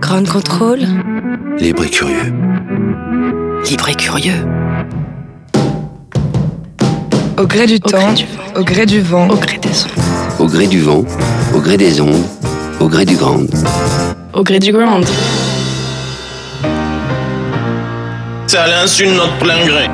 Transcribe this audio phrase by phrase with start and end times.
[0.00, 0.80] Grand contrôle.
[1.58, 2.32] Libre et curieux.
[3.68, 4.46] Libre et curieux.
[7.38, 8.60] Au gré du Au temps, gré du vent.
[8.60, 10.38] au gré du vent, Au gré des ondes.
[10.38, 11.04] Au gré du vent,
[11.54, 12.24] au gré des ondes,
[12.80, 13.40] au gré du grand.
[14.34, 15.00] Au gré du grand.
[18.46, 19.88] C'est à l'insu de notre plein gré.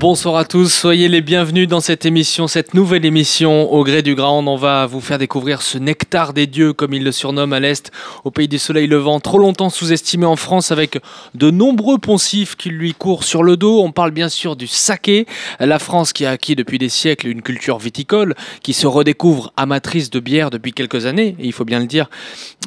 [0.00, 4.14] Bonsoir à tous, soyez les bienvenus dans cette émission, cette nouvelle émission au gré du
[4.14, 4.46] Grand.
[4.46, 7.90] On va vous faire découvrir ce nectar des dieux, comme il le surnomme à l'Est,
[8.22, 11.00] au pays du soleil levant, trop longtemps sous-estimé en France avec
[11.34, 13.82] de nombreux poncifs qui lui courent sur le dos.
[13.82, 15.26] On parle bien sûr du saké,
[15.58, 20.10] la France qui a acquis depuis des siècles une culture viticole, qui se redécouvre amatrice
[20.10, 22.08] de bière depuis quelques années, il faut bien le dire.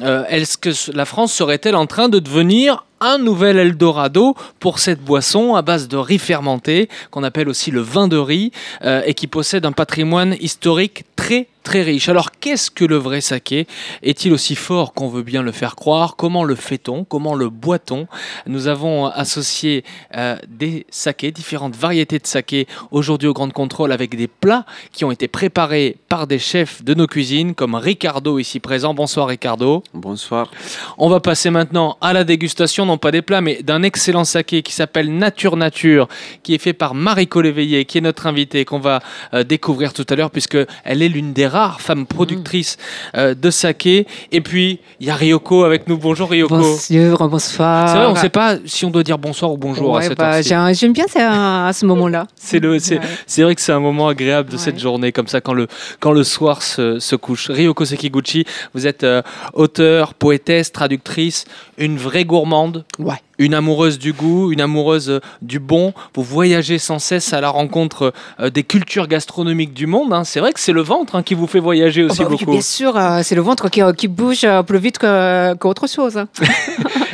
[0.02, 5.02] Euh, Est-ce que la France serait-elle en train de devenir un nouvel Eldorado pour cette
[5.02, 8.52] boisson à base de riz fermenté, qu'on appelle aussi le vin de riz,
[8.82, 12.08] euh, et qui possède un patrimoine historique très très riche.
[12.08, 13.66] Alors qu'est-ce que le vrai saké
[14.02, 16.16] Est-il aussi fort qu'on veut bien le faire croire?
[16.16, 17.04] Comment le fait-on?
[17.04, 18.06] Comment le boit-on?
[18.46, 19.84] Nous avons associé
[20.16, 25.04] euh, des sakés, différentes variétés de saké aujourd'hui au Grand Contrôle avec des plats qui
[25.04, 28.94] ont été préparés par des chefs de nos cuisines comme Ricardo ici présent.
[28.94, 29.82] Bonsoir Ricardo.
[29.94, 30.50] Bonsoir.
[30.98, 34.62] On va passer maintenant à la dégustation, non pas des plats, mais d'un excellent saké
[34.62, 36.08] qui s'appelle Nature Nature,
[36.42, 39.00] qui est fait par Mariko Léveillé, qui est notre invitée, qu'on va
[39.34, 42.76] euh, découvrir tout à l'heure, puisque elle est l'une des rares femmes productrices
[43.16, 44.06] euh, de saké.
[44.32, 45.98] Et puis, il y a Ryoko avec nous.
[45.98, 46.56] Bonjour Ryoko.
[46.56, 47.88] Bonjour, bonsoir.
[47.88, 50.18] C'est vrai, on ne sait pas si on doit dire bonsoir ou bonjour à cette
[50.18, 52.26] bah, J'aime bien ça à ce moment-là.
[52.36, 53.44] C'est Ouais.
[53.44, 55.66] vrai que c'est un moment agréable de cette journée, comme ça, quand le,
[56.00, 57.50] quand le soir se, se couche.
[57.50, 58.44] Ryoko Sekiguchi,
[58.74, 59.22] vous êtes euh,
[59.52, 61.44] auteur, poétesse, traductrice,
[61.78, 62.84] une vraie gourmande.
[62.98, 63.16] Ouais.
[63.38, 65.94] Une amoureuse du goût, une amoureuse euh, du bon.
[66.14, 70.12] Vous voyagez sans cesse à la rencontre euh, des cultures gastronomiques du monde.
[70.12, 70.24] hein.
[70.24, 72.36] C'est vrai que c'est le ventre hein, qui vous fait voyager aussi Oh, bah oui,
[72.38, 72.52] beaucoup.
[72.52, 76.24] bien sûr, euh, c'est le ventre qui, qui bouge plus vite qu'autre chose.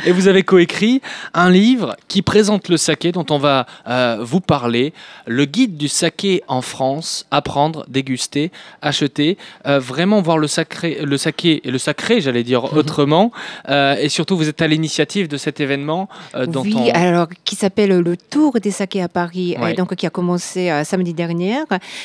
[0.05, 1.01] Et vous avez coécrit
[1.33, 4.93] un livre qui présente le saké dont on va euh, vous parler,
[5.25, 8.51] le guide du saké en France, apprendre, déguster,
[8.81, 9.37] acheter,
[9.67, 12.77] euh, vraiment voir le sacré, le saké et le sacré, j'allais dire Mhm.
[12.77, 13.31] autrement.
[13.69, 16.07] Euh, et surtout, vous êtes à l'initiative de cet événement
[16.47, 16.89] dont oui, on...
[16.93, 19.71] alors qui s'appelle le Tour des sakés à Paris, Ouais.
[19.71, 21.57] et donc qui a commencé samedi dernier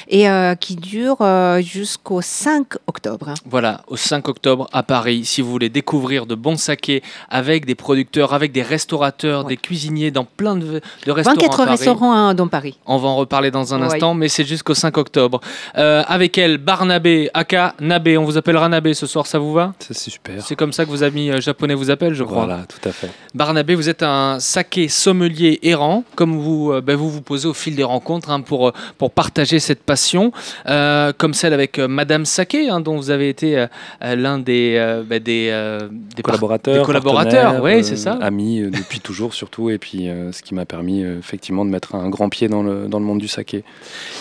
[0.08, 0.26] et
[0.60, 1.18] qui dure
[1.60, 3.34] jusqu'au 5 octobre.
[3.44, 7.74] Voilà, au 5 octobre à Paris, si vous voulez découvrir de bons sakés avec des
[7.88, 9.50] producteurs, avec des restaurateurs, Ouais.
[9.50, 11.36] des cuisiniers dans plein de, de restaurants.
[11.36, 11.70] 24 à Paris.
[11.76, 12.78] restaurants hein, dans Paris.
[12.86, 13.86] On va en reparler dans un Ouais.
[13.92, 15.40] instant, mais c'est jusqu'au 5 octobre.
[15.76, 18.16] Euh, avec elle, Barnabé, aka Nabé.
[18.16, 19.74] On vous appellera Nabé ce soir, ça vous va?
[19.80, 20.34] Ça, c'est super.
[20.42, 22.46] C'est comme ça que vos amis euh, japonais vous appellent, je crois.
[22.46, 23.10] Voilà, tout à fait.
[23.34, 27.54] Barnabé, vous êtes un saké sommelier errant, comme vous euh, ben, vous, vous posez au
[27.54, 30.32] fil des rencontres hein, pour, pour partager cette passion,
[30.68, 33.66] euh, comme celle avec euh, Madame Saké, hein, dont vous avez été
[34.00, 38.12] l'un des, euh, ben, des, euh, des Collaborateurs, des collaborateurs, partenaires, ouais, euh, c'est ça.
[38.20, 41.94] Amis euh, depuis toujours surtout, et puis euh, ce qui m'a permis effectivement de mettre
[41.94, 43.64] un grand pied dans le, dans le monde du saké.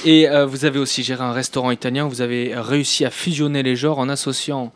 [0.06, 2.08] Et vous avez aussi géré un restaurant italien.
[2.08, 4.72] Vous avez réussi à fusionner les genres en associant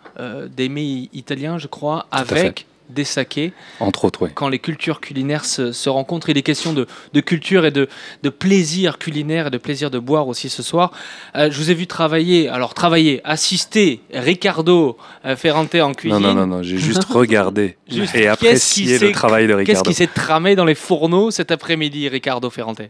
[0.55, 3.53] des mets italiens, je crois, avec des sakés.
[3.79, 4.31] Entre autres, ouais.
[4.33, 7.87] Quand les cultures culinaires se, se rencontrent, il est question de, de culture et de,
[8.23, 10.91] de plaisir culinaire et de plaisir de boire aussi ce soir.
[11.35, 16.19] Euh, je vous ai vu travailler, alors travailler, assister Ricardo euh, Ferrante en cuisine.
[16.19, 19.57] Non, non, non, non, j'ai juste regardé Juste, et qu'est-ce apprécié le travail de Qu'est-ce
[19.69, 19.89] Ricardo.
[19.89, 22.81] qui s'est tramé dans les fourneaux cet après-midi, Ricardo Ferrante?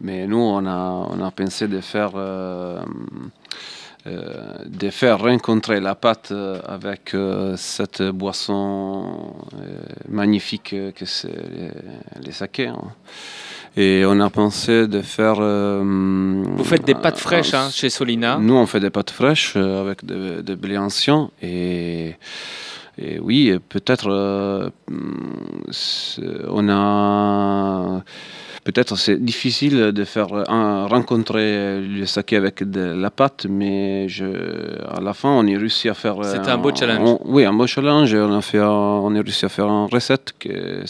[0.00, 2.82] Mais nous, on a, on a pensé de faire, euh,
[4.06, 11.28] de faire rencontrer la pâte euh, avec euh, cette boisson euh, magnifique euh, que c'est
[11.28, 11.70] les,
[12.26, 12.66] les sakés.
[12.68, 12.82] hein.
[13.76, 15.36] Et on a pensé de faire.
[15.40, 15.80] euh,
[16.56, 18.38] Vous faites des pâtes fraîches hein, chez Solina.
[18.38, 22.16] Nous, on fait des pâtes fraîches euh, avec de, de blé ancien et,
[22.98, 24.68] et oui, peut-être euh,
[25.70, 26.20] c'est-
[26.50, 28.02] on a
[28.64, 34.24] peut-être c'est difficile de faire un- rencontrer le saké avec de la pâte, mais je,
[34.88, 36.16] à la fin, on est réussi à faire.
[36.24, 37.00] C'était un beau challenge.
[37.08, 38.14] on- oui, un beau challenge.
[38.14, 38.68] On a fait, un-
[39.06, 40.82] on est réussi à faire une recette que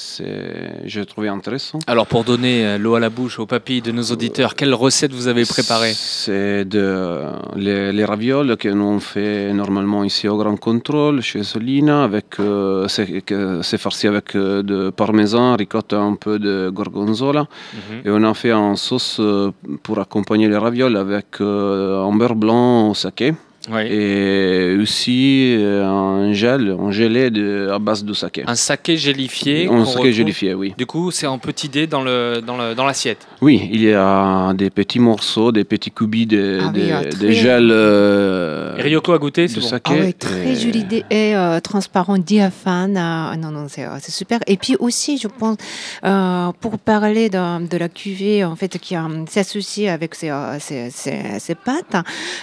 [0.84, 1.78] j'ai trouvé intéressant.
[1.86, 5.12] Alors pour donner euh, l'eau à la bouche aux papilles de nos auditeurs, quelle recette
[5.12, 5.92] vous avez préparée?
[5.94, 7.20] C'est de,
[7.56, 12.04] les, les ravioles que nous on fait normalement ici au Grand Contrôle chez Solina.
[12.04, 17.46] Avec, euh, c'est, farci avec euh, de parmesan, ricotta, un peu de gorgonzola.
[17.74, 18.02] Mhm.
[18.04, 19.50] Et on a fait en sauce euh,
[19.82, 23.34] pour accompagner les ravioles avec euh, un beurre blanc au saké.
[23.70, 23.82] Oui.
[23.88, 28.42] et aussi euh, un gel, un gelé de, à base de saké.
[28.46, 29.68] Un saké gélifié.
[29.68, 30.74] Un saké retrouve- gélifié, oui.
[30.76, 33.26] Du coup, c'est en petit dé dans le dans le dans l'assiette.
[33.40, 37.04] Oui, il y a des petits morceaux, des petits cubis de, Ah oui, de- ah,
[37.04, 39.66] de très- gel euh, Ryoko a goûté, c'est de bon.
[39.68, 39.92] saké.
[39.94, 42.96] Ah ouais, très et- joli dé- et euh, transparent, diaphane.
[42.96, 44.40] euh, non, non, c'est c'est super.
[44.46, 45.56] Et puis aussi, je pense,
[46.04, 50.58] euh, pour parler de, de la cuvée en fait qui euh, s'associe avec ces, euh,
[50.58, 51.96] ces, ces- ces pâtes,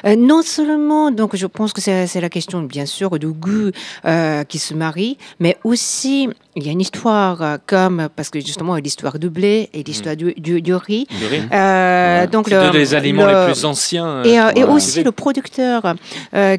[0.06, 3.72] euh, non seulement, donc je pense que c'est la question bien sûr de goût
[4.06, 8.40] euh, qui se marie, mais aussi il y a une histoire euh, comme parce que
[8.40, 11.06] justement l'histoire du blé et l'histoire du, du, du riz.
[11.20, 11.42] Du riz.
[11.54, 14.08] Euh, donc deux le- des aliments le- les plus anciens.
[14.08, 15.96] euh, et, aussi le producteur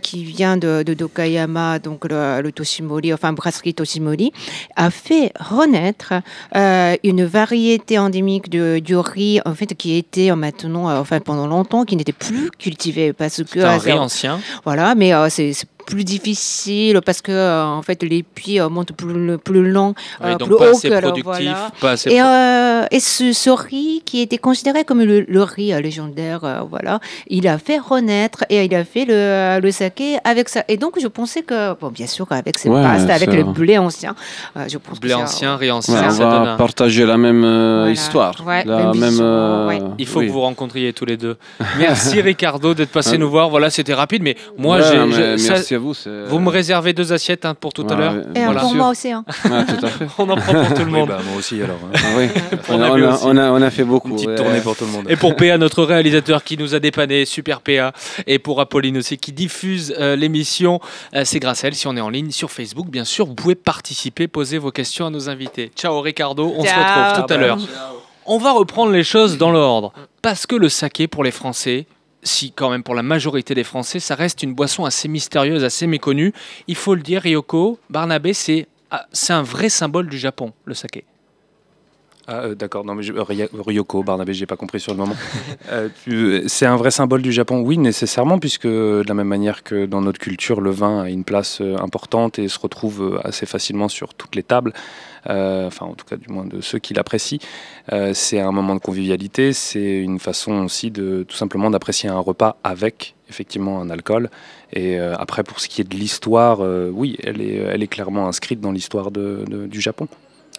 [0.02, 4.32] qui vient de, de Dokayama, donc le, le Toshimori, enfin brasserie Toshimori,
[4.76, 6.12] a fait renaître
[7.04, 11.96] une variété endémique de, du riz, en fait, qui était maintenant, enfin pendant longtemps, qui
[11.96, 14.39] n'était plus cultivé parce que C'est un riz ancien.
[14.64, 15.52] Voilà, mais euh, c'est
[15.90, 20.26] plus difficile parce que euh, en fait les puits euh, montent plus, plus long, Oui,
[20.30, 21.70] euh, donc plus pas haut assez que productif, voilà.
[21.80, 22.10] pas assez.
[22.10, 26.40] Et, euh, et ce, ce riz qui était considéré comme le, le riz euh, légendaire,
[26.44, 30.64] euh, voilà, il a fait renaître et il a fait le, le saké avec ça.
[30.68, 33.76] Et donc je pensais que, bon, bien sûr, avec ces Ouais, pastes, avec le blé
[33.78, 34.14] ancien,
[34.56, 37.04] euh, je pense blé que ancien, riz Ouais, ancien, on ça donne va un- partager
[37.06, 37.92] la même euh, Voilà.
[37.92, 38.34] histoire.
[38.46, 39.80] Ouais, la même euh, ouais.
[39.98, 40.26] Il faut oui.
[40.28, 41.36] que vous rencontriez tous les deux.
[41.78, 43.18] Merci Ricardo d'être passé Ouais.
[43.18, 43.50] nous voir.
[43.50, 46.38] Voilà, c'était rapide, mais moi, Ouais, j'ai, ça- vous.
[46.38, 48.14] me réservez deux assiettes hein, pour tout à l'heure.
[48.34, 49.10] Et bien pour moi aussi.
[49.10, 49.24] hein.
[49.44, 50.06] Ouais, tout à fait.
[50.18, 51.08] On en prend pour tout le Oui, monde.
[51.08, 51.78] bah, moi aussi alors.
[51.92, 51.96] hein.
[51.96, 52.28] Ah oui.
[52.68, 53.24] On, a, Nabil on a- aussi.
[53.26, 54.08] on a- on a fait beaucoup.
[54.10, 54.34] Une petite ouais.
[54.36, 55.06] tournée pour tout le monde.
[55.10, 57.92] Et pour PA, notre réalisateur qui nous a dépanné, super PA,
[58.26, 60.80] et pour Apolline aussi qui diffuse euh, l'émission,
[61.14, 61.74] euh, c'est grâce à elle.
[61.74, 65.06] Si on est en ligne sur Facebook, bien sûr, vous pouvez participer, poser vos questions
[65.06, 65.70] à nos invités.
[65.76, 67.58] Ciao Ricardo, on se retrouve tout à l'heure.
[68.26, 69.92] On va reprendre les choses dans l'ordre,
[70.22, 71.86] parce que le saké pour les Français,
[72.22, 75.86] si quand même pour la majorité des Français, ça reste une boisson assez mystérieuse, assez
[75.86, 76.32] méconnue.
[76.66, 80.74] Il faut le dire, Ryoko, Barnabé, c'est ah, c'est un vrai symbole du Japon, le
[80.74, 81.04] saké.
[82.32, 85.16] Ah, euh, d'accord, non mais je- Ry- Ryoko, Barnabé, j'ai pas compris sur le moment.
[85.72, 85.88] Euh,
[86.46, 90.00] c'est un vrai symbole du Japon, oui, nécessairement, puisque de la même manière que dans
[90.00, 93.88] notre culture, le vin a une place euh, importante et se retrouve euh, assez facilement
[93.88, 94.72] sur toutes les tables,
[95.28, 97.38] euh, enfin en tout cas du moins de ceux qui l'apprécient.
[97.92, 102.18] Euh, c'est un moment de convivialité, c'est une façon aussi de tout simplement d'apprécier un
[102.18, 104.30] repas avec effectivement un alcool.
[104.72, 108.60] Et euh, après, pour ce qui est de l'histoire, euh, oui, elle est, clairement inscrite
[108.60, 110.06] dans l'histoire du Japon.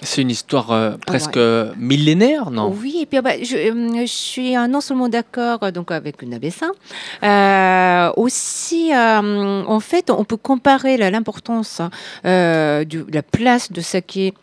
[0.04, 1.42] C'est une histoire euh, presque ouais.
[1.42, 2.76] euh, millénaire, non?
[2.76, 6.24] Oui, et puis ah bah, je, euh, je suis euh, non seulement d'accord donc avec
[6.24, 6.72] Nabessa,
[7.24, 11.82] euh, aussi en fait on peut comparer l'importance
[12.24, 14.34] de la place de saké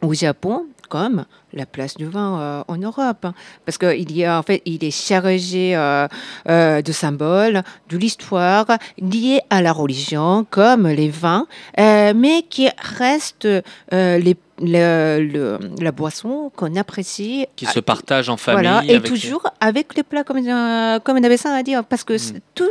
[0.00, 3.26] au Japon comme la place du vin euh, en Europe,
[3.64, 6.06] parce qu'il y a en fait il est chargé euh,
[6.48, 8.66] euh, de symboles, de l'histoire
[8.98, 11.46] liée à la religion, comme les vins,
[11.76, 12.68] mais qui
[12.98, 18.62] reste euh, les, le- le- la boisson qu'on apprécie Qui se partagent en famille.
[18.68, 22.18] voilà, et avec- toujours avec les plats, comme, euh, comme Nabessin a dit, parce que
[22.18, 22.68] c'est tout,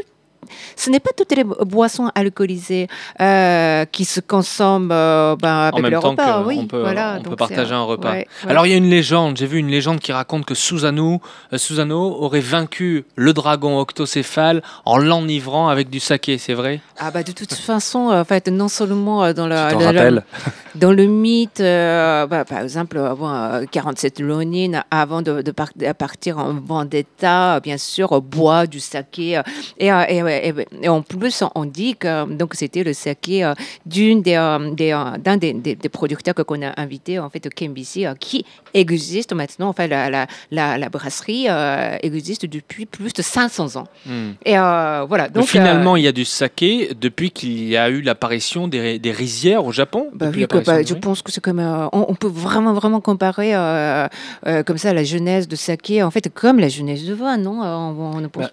[0.75, 2.88] ce n'est pas toutes les bo- boissons alcoolisées
[3.22, 6.42] euh, qui se consomment euh, ben, en avec même le temps repas.
[6.42, 8.12] qu'on oui, peut, voilà, on peut donc partager un repas.
[8.12, 8.50] ouais, ouais.
[8.50, 11.22] Alors il y a une légende, j'ai vu une légende qui raconte que Susanoo,
[11.54, 16.80] euh, Susanoo aurait vaincu le dragon octocéphale en l'enivrant avec du saké, c'est vrai?
[17.00, 20.24] Ah bah, de toute façon, en fait, non seulement euh, dans, t'en dans, la- rappelles?
[20.75, 25.69] dans le mythe, euh, bah, par exemple, euh, euh, 47 Ronin, avant de, de par-
[25.75, 29.38] de partir en vendetta, bien sûr, euh, boit du saké.
[29.38, 29.42] euh,
[29.78, 33.54] et, euh, et, et- et en plus, on dit que donc, c'était le saké euh,
[33.86, 37.30] d'une des, euh, des, euh, d'un des, des- des producteurs que qu'on a invité, en
[37.30, 39.69] fait, KMBC, qui existe maintenant.
[39.69, 41.47] Enfin, la, la, la, la brasserie
[42.02, 43.88] existe depuis plus de 500 ans.
[44.45, 45.26] Et euh, voilà.
[45.28, 49.00] Donc Donc, finalement, il y a du saké depuis qu'il y a eu l'apparition des,
[49.00, 50.07] des rizières au Japon.
[50.14, 53.54] Bah oui, quoi, bah, je pense que c'est comme on, on peut vraiment vraiment comparer
[54.66, 58.18] comme ça la jeunesse de saké en fait comme la jeunesse de vin non on,
[58.18, 58.50] on Bah,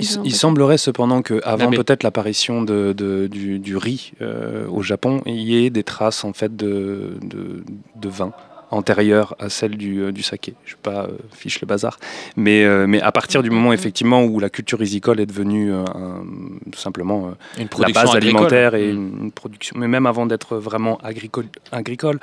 [0.00, 4.82] Il, il semblerait cependant qu'avant mais- peut-être l'apparition de, de- du, du riz euh, au
[4.82, 7.64] Japon, il y ait des traces en fait de, de,
[7.96, 8.32] de vin
[8.70, 10.54] antérieures à celles du, euh, du saké.
[10.64, 11.98] Je ne vais pas euh, fiche le bazar,
[12.36, 15.84] mais, euh, mais à partir du moment effectivement où la culture risicole est devenue euh,
[15.94, 16.24] un-
[16.72, 18.36] tout simplement euh, Une la production base agricole.
[18.36, 18.96] alimentaire et Mm.
[18.96, 22.18] une, une production, mais même avant d'être vraiment agricole, agricole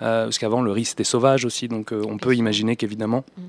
[0.00, 3.42] euh, parce qu'avant le riz c'était sauvage aussi, donc euh, on peut imaginer qu'évidemment Mm.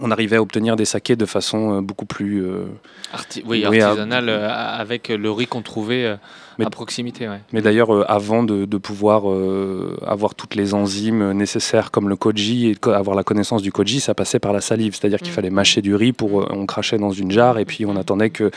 [0.00, 2.64] On arrivait à obtenir des sakés de façon euh, beaucoup plus euh,
[3.12, 6.16] Arti- oui, Oui, artisanal euh, avec le riz qu'on trouvait
[6.58, 7.28] Mais- à proximité.
[7.28, 7.38] Ouais.
[7.52, 12.16] Mais d'ailleurs, euh, avant de, de pouvoir euh, avoir toutes les enzymes nécessaires comme le
[12.16, 14.94] koji et co- avoir la connaissance du koji, ça passait par la salive.
[14.94, 15.34] C'est-à-dire qu'il Mm.
[15.34, 18.30] fallait mâcher du riz pour, euh, on crachait dans une jarre et puis on attendait
[18.30, 18.50] que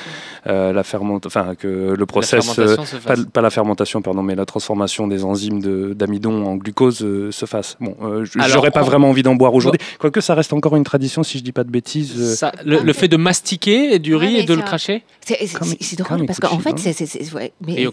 [0.48, 2.86] euh, la fermente, enfin que le La process, euh, fermentation
[3.20, 7.32] se pas, la fermentation, pardon, mais la transformation des enzymes de- d'amidon en glucose euh,
[7.32, 7.78] se fasse.
[7.80, 9.80] Bon, euh, j'aurais pas on- vraiment envie d'en boire aujourd'hui.
[10.00, 12.14] Quoique ça reste encore une tradition, si je dis pas de bêtises.
[12.20, 15.04] euh, Ça, le, le fait de mastiquer du riz et de le cracher?
[15.24, 17.88] C'est drôle parce qu'en fait, Ikuchi, c'est ouais, mais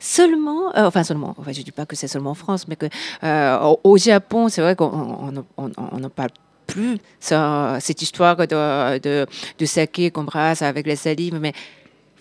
[0.00, 2.86] Seulement, euh, enfin seulement, enfin, je dis pas que c'est seulement en France, mais que
[3.22, 6.30] euh, au, Japon, c'est vrai qu'on on, on, on- on n'en parle
[6.66, 9.26] plus ça, cette histoire de, de,
[9.58, 11.52] de saké qu'on brasse avec la salive, mais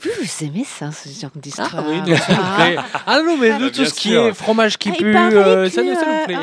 [0.02, 2.82] vous, vous aimez ça, ce genre d'histoire Ah oui, non, ça me plaît.
[3.08, 4.26] Ah non, mais de tout ce qui sûr.
[4.26, 6.36] est fromage qui Ah, pue, euh, ça, ça me plaît.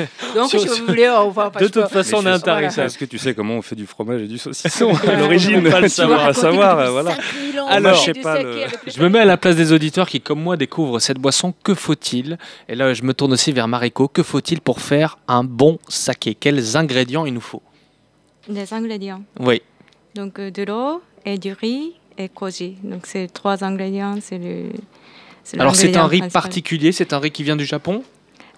[0.00, 2.86] euh, Donc, si vous voulez, on va pas De toute façon, on est je- intarissable.
[2.88, 5.80] Est-ce que tu sais comment on fait du fromage et du saucisson à l'origine pas
[5.80, 6.26] le savoir.
[6.26, 7.12] vas savoir, euh, voilà.
[7.68, 10.42] Alors, je sais pas, le- Je me mets à la place des auditeurs qui, comme
[10.42, 11.54] moi, découvrent cette boisson.
[11.62, 12.36] Que faut-il?
[12.68, 14.08] Et là, je me tourne aussi vers Mariko.
[14.08, 16.34] Que faut-il pour faire un bon saké?
[16.34, 17.62] Quels ingrédients il nous faut?
[18.48, 19.22] Des ingrédients.
[19.38, 19.62] Oui.
[20.16, 22.76] Donc euh, de l'eau et du riz et koji.
[22.82, 24.70] Donc ces trois ingrédients, c'est le.
[25.44, 26.42] c'est Alors, c'est un riz principal.
[26.42, 28.02] particulier C'est un riz qui vient du Japon?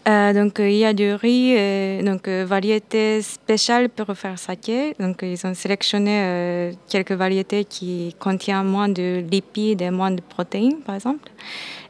[0.07, 4.95] Euh, donc il y a du riz, euh, donc euh, variété spéciale pour faire saké.
[5.01, 10.21] Donc ils ont sélectionné euh, quelques variétés qui contiennent moins de lipides et moins de
[10.21, 11.31] protéines, par exemple.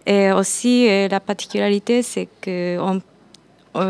[0.07, 3.01] Et aussi la particularité, c'est que on-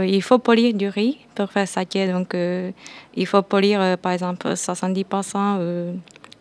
[0.07, 2.07] il faut polir du riz pour faire saké.
[2.11, 2.71] Donc euh,
[3.15, 5.05] il faut polir euh, par exemple 70%
[5.37, 5.93] euh,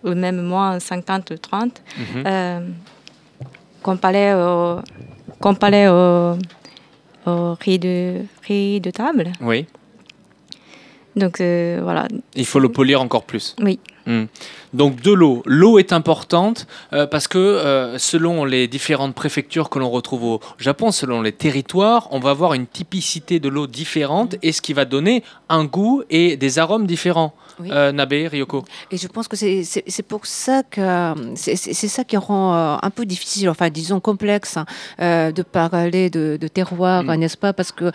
[0.03, 2.23] ou même moins 50 ou 30 Mhm.
[2.25, 2.59] euh,
[3.81, 4.79] comparé au,
[5.39, 6.37] comparé au,
[7.25, 9.31] au riz, de, riz de table.
[9.41, 9.65] Oui.
[11.15, 12.07] Donc euh, voilà.
[12.35, 13.55] Il faut le polir encore plus.
[13.61, 13.79] Oui.
[14.07, 14.25] Hmm.
[14.73, 15.43] Donc de l'eau.
[15.45, 20.39] L'eau est importante euh, parce que euh, selon les différentes préfectures que l'on retrouve au
[20.57, 24.73] Japon, selon les territoires, on va avoir une typicité de l'eau différente et ce qui
[24.73, 27.33] va donner un goût et des arômes différents.
[27.63, 27.69] Oui.
[27.71, 28.63] Euh, Nabe, Ryoko.
[28.91, 31.55] Et je pense que c'est- pour ça que euh, c'est
[31.97, 34.65] ça qui rend euh, un peu difficile, enfin disons complexe, hein,
[34.99, 37.15] euh, de parler de, de terroir, Mm.
[37.15, 37.53] n'est-ce pas?
[37.53, 37.91] Parce que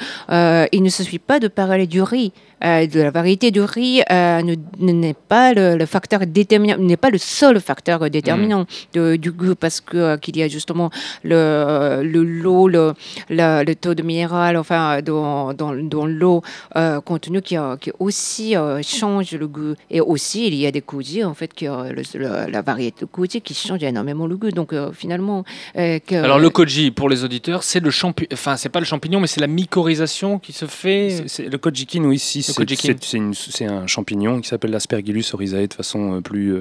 [0.73, 2.33] il ne suffit pas de parler du riz,
[2.63, 4.57] de la variété du riz ne-
[4.87, 9.31] ne- n'est pas le, le facteur déterminant, n'est pas le seul facteur déterminant de- du
[9.33, 10.91] goût, parce que qu'il y a justement
[11.25, 12.95] le le l'eau, le,
[13.31, 16.43] le taux de minéral, enfin dans, dans, dans l'eau
[16.77, 19.58] euh, contenu qui, qui aussi change le goût.
[19.91, 23.07] Et aussi, il y a des koji, en fait, qui, le- le- la variété de
[23.11, 24.51] koji qui change énormément le goût.
[24.51, 25.45] Donc, euh, finalement...
[25.77, 28.87] euh, que- Alors le koji, pour les auditeurs, c'est le champignon, enfin c'est pas le
[28.87, 31.11] champignon, mais c'est la mycorhisation qui se fait.
[31.11, 32.95] C'est- c'est- le kojikin, oui, si, c'est kojikin.
[33.01, 36.55] c'est- c'est une- c'est un champignon qui s'appelle l'Aspergillus oryzae de façon euh, plus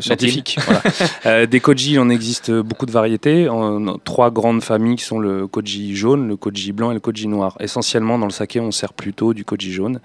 [0.00, 0.56] scientifique.
[0.66, 0.82] voilà.
[1.26, 5.04] Euh, des koji, il en existe beaucoup de variétés, en, en trois grandes familles qui
[5.04, 7.56] sont le koji jaune, le koji blanc et le koji noir.
[7.60, 10.00] Essentiellement, dans le saké, on sert plutôt du koji jaune.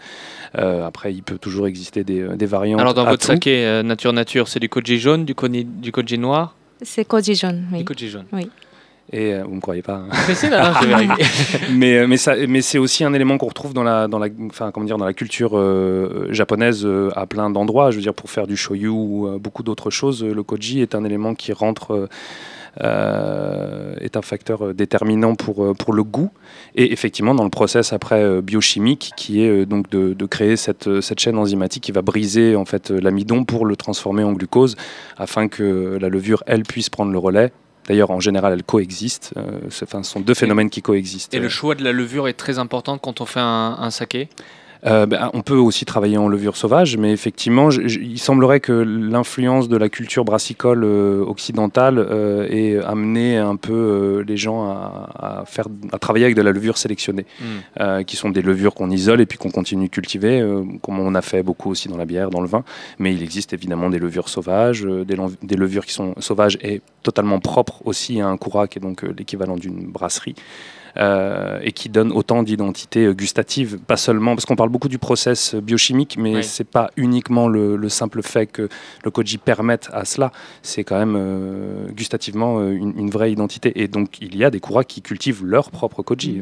[0.57, 2.79] Euh, après, il peut toujours exister des, euh, des variantes.
[2.81, 3.31] Alors dans à votre tout.
[3.33, 7.35] saké euh, nature nature, c'est du koji jaune, du koji, du koji noir, C'est koji
[7.35, 7.79] jaune, oui.
[7.79, 8.25] du koji jaune.
[9.13, 9.97] Et euh, vous me croyez pas.
[9.97, 10.07] hein.
[10.43, 10.73] Mais là,
[11.71, 14.29] mais euh, mais ça mais c'est aussi un élément qu'on retrouve dans la dans la
[14.49, 18.15] enfin comment dire dans la culture euh, japonaise euh, à plein d'endroits je veux dire
[18.15, 21.35] pour faire du shoyu ou euh, beaucoup d'autres choses euh, le koji est un élément
[21.35, 22.09] qui rentre
[22.81, 26.31] est un facteur euh, déterminant pour, euh, pour le goût
[26.75, 30.55] et effectivement dans le process après euh, biochimique qui est euh, donc de, de créer
[30.55, 34.23] cette, euh, cette chaîne enzymatique qui va briser en fait euh, l'amidon pour le transformer
[34.23, 34.75] en glucose
[35.17, 37.51] afin que la levure elle puisse prendre le relais
[37.87, 39.35] D'ailleurs, en général, elles coexistent.
[39.37, 41.35] Euh, ce sont deux phénomènes qui coexistent.
[41.35, 44.27] Et le choix de la levure est très important quand on fait un saké?
[44.85, 48.59] Euh, ben, on peut aussi travailler en levure sauvage, mais effectivement, je- je- il semblerait
[48.59, 54.65] que l'influence de la culture brassicole euh, occidentale euh, ait amené un peu les gens
[54.69, 55.09] à,
[55.41, 58.03] à faire, à travailler avec de la levure sélectionnée, Hmm.
[58.03, 60.41] qui sont des levures qu'on isole et puis qu'on continue de cultiver,
[60.81, 62.63] comme on a fait beaucoup aussi dans la bière, dans le vin.
[62.99, 67.39] Mais il existe évidemment des levures sauvages, des, des levures qui sont sauvages et totalement
[67.39, 70.35] propres aussi à un kura, qui est donc l'équivalent d'une brasserie
[70.97, 75.53] et qui donne autant d'identité euh, gustative, pas seulement parce qu'on parle beaucoup du process
[75.55, 76.43] euh, biochimique, mais Oui.
[76.43, 78.69] c'est pas uniquement le, le simple fait que
[79.03, 83.73] le koji permette à cela, c'est quand même euh, gustativement euh, une, une vraie identité.
[83.81, 86.41] Et donc il y a des kuras qui cultivent leur propre koji.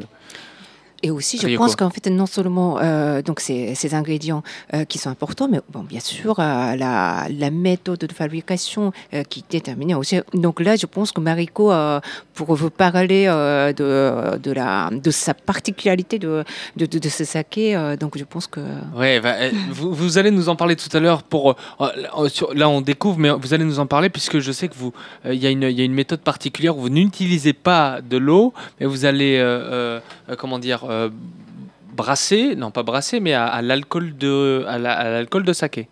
[1.05, 4.41] Et aussi, je pense qu'en fait, non seulement euh, donc ces, ces ingrédients
[4.74, 8.93] euh, qui sont importants, mais bon, bien sûr, euh, la, la méthode de fabrication
[9.29, 10.15] qui est déterminée aussi.
[10.33, 11.72] Donc là, je pense que Mariko,
[12.33, 16.43] pour vous parler de, de, la, de sa particularité de,
[16.77, 18.62] de, de, de ce saké, donc je pense que...
[18.95, 19.36] Ouais, bah,
[19.72, 21.24] vous, vous allez nous en parler tout à l'heure.
[21.24, 21.55] Pour
[22.27, 24.93] sur- là, on découvre, mais vous allez nous en parler puisque je sais que vous,
[25.25, 28.53] il y a une, y a une méthode particulière où vous n'utilisez pas de l'eau,
[28.79, 29.33] mais vous allez,
[30.38, 31.09] comment dire, euh,
[31.95, 35.88] brasser, non pas brasser, mais à, à l'alcool de, à la- à l'alcool de saké.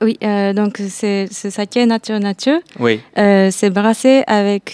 [0.00, 2.58] Oui, euh, donc c'est ce saké nature nature.
[2.80, 3.00] Oui.
[3.18, 4.64] Euh, c'est brassé avec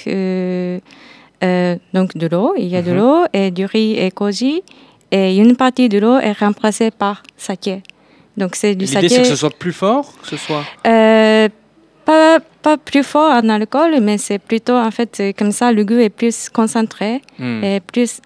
[1.94, 2.54] donc de l'eau.
[2.56, 2.96] Il y a de Mhm.
[2.98, 4.62] l'eau et du riz et koji.
[5.10, 7.82] Et une partie de l'eau est remplacée par saké.
[8.36, 9.22] Donc c'est du L'idée, c'est saké.
[9.22, 10.64] que ce soit plus fort, que ce soit.
[12.04, 15.98] Pas, pas plus fort en alcool, mais c'est plutôt en fait comme ça le goût
[15.98, 17.62] est plus concentré Hmm.
[17.62, 18.20] et plus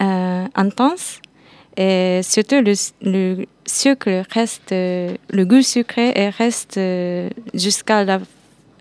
[0.00, 1.20] intense.
[1.76, 8.20] Et surtout le, sucre reste, euh, le goût sucré et reste euh, jusqu'à la,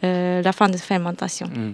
[0.03, 1.47] euh, fin de fermentation.
[1.47, 1.73] Hmm.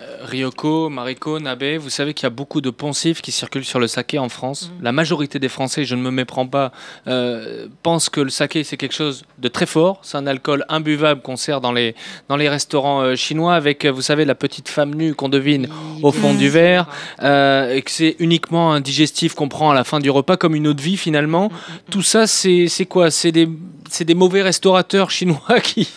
[0.00, 3.78] Euh, Ryoko, Mariko, Nabe, vous savez qu'il y a beaucoup de poncifs qui circulent sur
[3.78, 4.72] le saké en France.
[4.82, 6.72] La majorité des Français, je ne me méprends pas,
[7.06, 10.00] euh, pensent que le saké c'est quelque chose de très fort.
[10.02, 11.94] C'est un alcool imbuvable qu'on sert dans les,
[12.28, 15.68] dans les restaurants euh, chinois avec, vous savez, la petite femme nue qu'on devine
[16.02, 16.88] au fond du verre,
[17.22, 20.56] euh, et que c'est uniquement un digestif qu'on prend à la fin du repas comme
[20.56, 21.52] une eau de vie finalement.
[21.90, 23.12] Tout ça, c'est c'est quoi?
[23.12, 23.48] C'est des,
[23.90, 25.90] c'est des mauvais restaurateurs chinois qui, qui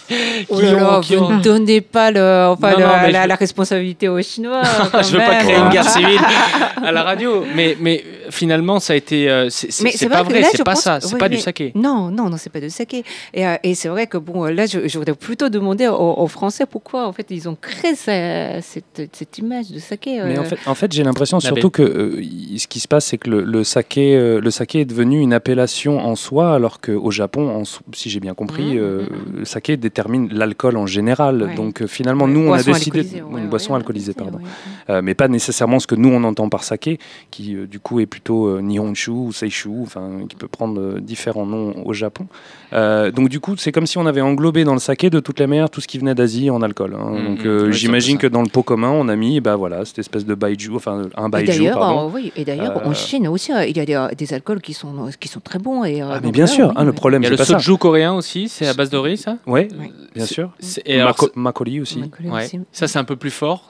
[0.49, 2.91] Oh là là, ont- qui vous ont- ne donnez pas le, enfin, Non, le- non,
[3.03, 4.61] mais la, responsabilité aux Chinois.
[4.91, 6.19] quand je veux pas créer une guerre civile
[6.83, 9.29] à la radio, mais, mais finalement, ça a été.
[9.29, 11.35] euh, c'est- Mais pas que vrai, là, c'est pas pense- ça, c'est oui, pas du
[11.37, 11.71] mais- saké.
[11.75, 13.03] Non, non, non, c'est pas du saké.
[13.33, 16.27] Et, euh, et c'est vrai que bon, là, je, je voudrais plutôt demander aux, aux
[16.27, 20.21] Français pourquoi en fait ils ont créé ça- cette, cette image de saké.
[20.23, 20.41] Mais euh.
[20.41, 22.21] en fait, en fait j'ai l'impression surtout que euh,
[22.57, 25.33] ce qui se passe, c'est que le, le saké, euh, le saké est devenu une
[25.33, 29.39] appellation en soi, alors qu'au Japon, en so- si j'ai bien compris, Mhm, euh, mhm.
[29.39, 31.43] le saké détermine l'alcool en général.
[31.43, 31.55] Ouais.
[31.55, 33.77] Donc euh, finalement, Ouais, nous, on a boisson décidé alcoolisée, ouais, une ouais, boisson ouais,
[33.77, 34.43] alcoolisée, ouais, pardon, ouais.
[34.89, 36.99] Euh, mais pas nécessairement ce que nous on entend par saké,
[37.31, 40.99] qui euh, du coup est plutôt euh, nihonshu ou seishu, enfin qui peut prendre euh,
[41.01, 42.27] différents noms au Japon.
[42.73, 45.39] Euh, donc du coup, c'est comme si on avait englobé dans le saké de toutes
[45.39, 46.95] les manières tout ce qui venait d'Asie en alcool.
[46.99, 47.11] hein.
[47.23, 50.25] Donc euh, j'imagine que dans le pot commun, on a mis, bah voilà, cette espèce
[50.25, 52.07] de baiju, enfin un Et baiju, d'ailleurs, pardon.
[52.07, 54.61] euh, oui, et d'ailleurs, Euh, en Chine aussi, euh, il y a des, des alcools
[54.61, 55.83] qui sont, qui sont très bons.
[55.83, 57.33] Et, euh, Ah, mais bien là, sûr, oui, hein, le problème Il y a c'est
[57.33, 57.57] le pas ça.
[57.67, 59.91] Soju coréen aussi, c'est à base de riz, ça Ouais, Oui.
[60.15, 60.51] bien sûr.
[60.85, 62.01] Et alors, Mako- Makoli aussi.
[62.23, 62.59] Ouais, aussi.
[62.71, 63.67] ça c'est un peu plus fort.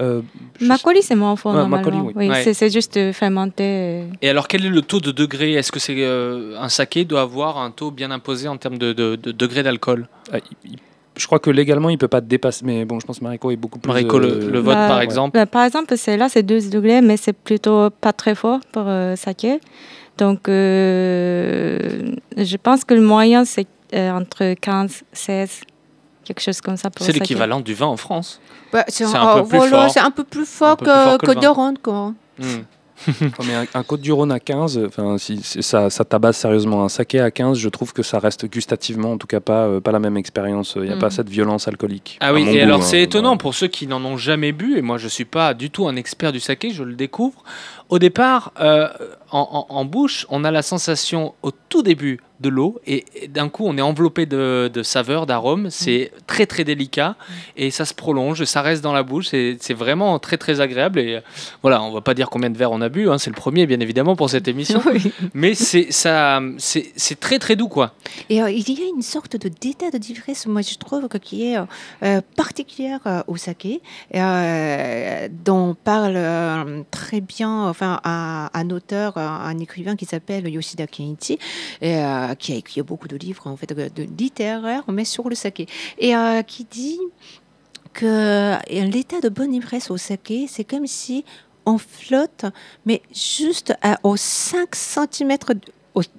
[0.00, 0.20] Euh,
[0.60, 2.10] Makgeolli, c'est moins fort Ouais, normalement.
[2.14, 2.52] oui, Ouais.
[2.54, 3.64] c'est- juste euh, fermenté.
[3.64, 4.04] euh.
[4.22, 5.54] Et alors, quel est le taux de degré?
[5.54, 8.92] Est-ce que c'est euh, un saké doit avoir un taux bien imposé en termes de,
[8.92, 10.08] de- de degré d'alcool?
[10.32, 10.38] Ah,
[11.16, 12.64] je crois que légalement, il peut pas dépasser.
[12.64, 13.88] Mais bon, je pense que Mariko est beaucoup plus.
[13.88, 15.36] Mariko, le, euh, le vote Bah, par exemple.
[15.36, 18.84] Bah, par exemple, c'est là, c'est 12 degrés, mais c'est plutôt pas très fort pour
[18.86, 19.58] euh, saké.
[20.18, 25.60] Donc, euh, je pense que le moyen, c'est euh, entre 15 16,
[26.24, 28.40] quelque chose comme ça pour C'est l'équivalent du vin en France.
[28.72, 29.90] Bah, c'est un, un peu euh, plus voilà, fort.
[29.90, 31.40] c'est un peu plus fort que.
[31.40, 32.12] Doron, quoi.
[32.38, 32.62] Hmm.
[33.46, 36.82] mais un, un Côte du Rhône à 15, enfin, si ça, ça tabasse sérieusement.
[36.82, 39.80] Un saké à 15, je trouve que ça reste gustativement, en tout cas, pas, euh,
[39.80, 40.72] pas la même expérience.
[40.74, 40.98] Il n'y a Mm.
[40.98, 42.18] pas cette violence alcoolique.
[42.20, 44.76] Ah oui, et goût, alors hein, c'est étonnant pour ceux qui n'en ont jamais bu,
[44.76, 47.44] et moi je suis pas du tout un expert du saké, je le découvre.
[47.88, 48.88] Au départ, euh,
[49.30, 53.26] en, en- en bouche, on a la sensation au tout début de l'eau, et, et
[53.26, 57.16] d'un coup on est enveloppé de, de saveurs, d'arômes, c'est très très délicat,
[57.56, 61.16] et ça se prolonge, ça reste dans la bouche, c'est vraiment très très agréable, et
[61.16, 61.20] euh,
[61.62, 63.66] voilà, on va pas dire combien de verres on a bu, hein, c'est le premier
[63.66, 65.12] bien évidemment pour cette émission, Oui.
[65.34, 67.92] mais c'est ça, c'est très très doux quoi.
[68.30, 71.52] Et euh, il y a une sorte de d'état de différence, moi je trouve, qui
[71.52, 71.56] est
[72.04, 73.80] euh, particulière au saké,
[75.44, 80.86] dont parle euh, très bien enfin, un, un auteur, un, un écrivain qui s'appelle Yoshida
[80.86, 81.38] Kenichi,
[81.80, 85.34] et, euh, qui a écrit beaucoup de livres en fait, de, littéraires, mais sur le
[85.34, 85.66] saké,
[85.98, 86.98] et euh, qui dit
[87.92, 91.24] que euh, l'état de bonne ivresse au saké, c'est comme si
[91.66, 92.44] on flotte,
[92.86, 95.36] mais juste à, aux 5 cm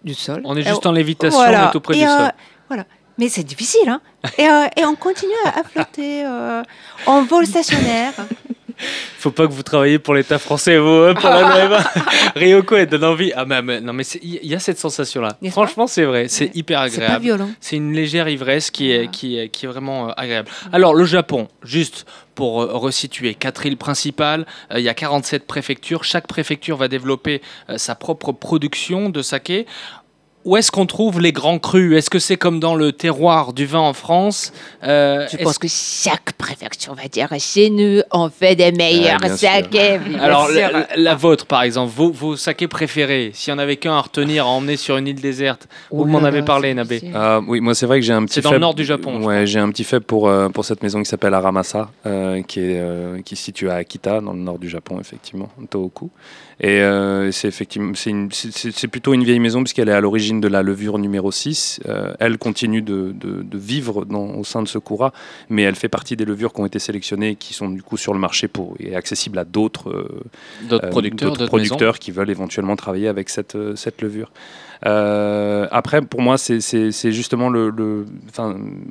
[0.03, 0.41] du sol.
[0.45, 1.65] On est Euh, juste en lévitation, voilà.
[1.65, 2.31] on est tout près Et, du euh, sol.
[2.67, 2.85] Voilà.
[3.17, 4.01] Mais c'est difficile, hein.
[4.37, 6.63] et, euh, et on continue à, à flotter euh,
[7.05, 8.13] en vol stationnaire.
[9.17, 11.79] Faut pas que vous travailliez pour l'État français, vous, hein, pour la loi.
[12.35, 13.31] Ryoko, elle donne envie.
[13.35, 15.37] Ah, mais, mais- non, mais il y a cette sensation-là.
[15.51, 16.27] Franchement, c'est vrai.
[16.29, 16.51] C'est Ouais.
[16.55, 17.23] hyper C'est pas agréable.
[17.23, 17.49] violent.
[17.59, 20.49] C'est une légère ivresse qui est, qui est, qui est vraiment euh, agréable.
[20.71, 25.45] Alors, le Japon, juste pour euh, resituer, quatre îles principales, euh, il y a 47
[25.45, 26.05] préfectures.
[26.05, 27.41] Chaque préfecture va développer
[27.75, 29.65] sa propre production de saké.
[30.45, 31.97] Où est-ce qu'on trouve les grands crus?
[31.97, 34.53] Est-ce que c'est comme dans le terroir du vin en France?
[34.83, 39.99] Euh, Je pense que chaque préfecture va dire chez nous, on fait des meilleurs sakés.
[40.19, 43.93] Alors, la, la vôtre, par exemple, vos, vos sakés préférés, s'il y en avait qu'un
[43.93, 47.01] à retenir, à emmener sur une île déserte, vous m'en avez parlé, Nabé.
[47.13, 49.21] Ah, oui, moi c'est vrai que j'ai un petit C'est dans le nord du Japon,
[49.23, 52.61] Ouais, j'ai un petit fait pour, euh, pour cette maison qui s'appelle Aramasa, euh, qui,
[52.61, 56.09] est, euh, qui est située à Akita, dans le nord du Japon, effectivement, Tohoku.
[56.61, 59.93] Et euh, c'est effectivement, c'est une- c'est- c'est c'est plutôt une vieille maison puisqu'elle est
[59.93, 61.79] à l'origine de la levure numéro 6.
[61.87, 65.13] Euh, elle continue de, de- de vivre dans, au sein de Sakura,
[65.49, 67.95] mais elle fait partie des levures qui ont été sélectionnées et qui sont du coup
[67.95, 70.21] sur le marché pour, et accessibles à d'autres euh,
[70.69, 74.31] D'autres euh, producteurs, producteurs qui veulent éventuellement travailler avec cette, euh, cette levure.
[74.85, 78.05] Euh, après, pour moi, c'est- justement le, le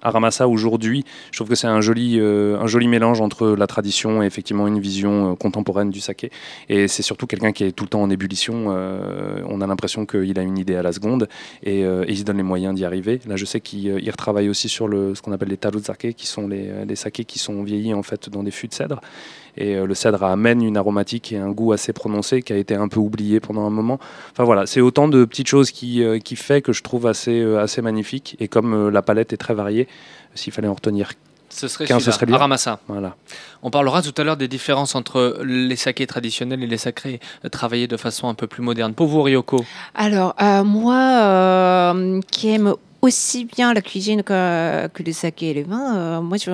[0.03, 1.05] Aramasa aujourd'hui.
[1.31, 4.67] Je trouve que c'est un joli, euh, un joli mélange entre la tradition et effectivement
[4.67, 6.31] une vision euh, contemporaine du saké.
[6.69, 8.69] Et c'est surtout quelqu'un qui est tout le temps en ébullition.
[8.69, 11.29] on a l'impression qu'il a une idée à la seconde
[11.63, 13.21] et, il se donne les moyens d'y arriver.
[13.27, 16.27] Là, je sais qu'il il retravaille aussi sur le, ce qu'on appelle les taruzake, qui
[16.27, 19.01] sont les, les sakés qui sont vieillis en fait dans des fûts de cèdre.
[19.61, 22.75] Et euh, le cèdre amène une aromatique et un goût assez prononcé qui a été
[22.77, 23.99] un peu oublié pendant un moment.
[24.33, 27.41] Enfin voilà, c'est autant de petites choses qui, euh, qui fait que je trouve assez,
[27.41, 28.37] euh, assez magnifique.
[28.39, 29.89] Et comme euh, la palette est très variée,
[30.35, 31.11] s'il fallait en retenir,
[31.51, 32.37] Ce serait ce serait bien.
[32.37, 32.79] Aramasa.
[32.87, 33.17] voilà.
[33.63, 37.49] On parlera tout à l'heure des différences entre les sakés traditionnels et les sakés euh,
[37.49, 38.95] travaillés de façon un peu plus moderne.
[38.95, 39.65] Pour vous, Ryoko?
[39.95, 45.55] Alors, euh, moi, euh, qui aime aussi bien la cuisine que, que le saké et
[45.55, 46.51] le vin, euh, moi, je,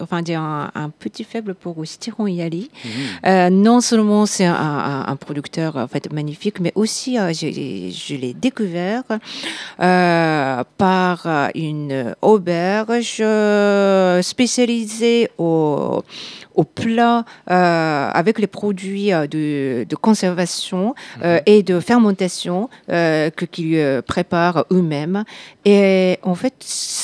[0.00, 2.70] enfin, j'ai un, un petit faible pour Stiron Yali.
[3.26, 7.90] Euh, non seulement c'est un, un- un producteur en fait magnifique, mais aussi euh, j'ai-
[7.90, 9.02] je l'ai découvert
[9.80, 13.22] euh, par une auberge
[14.22, 16.02] spécialisée au,
[16.54, 22.68] au plat avec les produits de, de conservation euh, et de fermentation
[23.52, 25.24] qu'ils préparent eux-mêmes.
[25.64, 25.88] Et
[26.22, 26.54] en fait,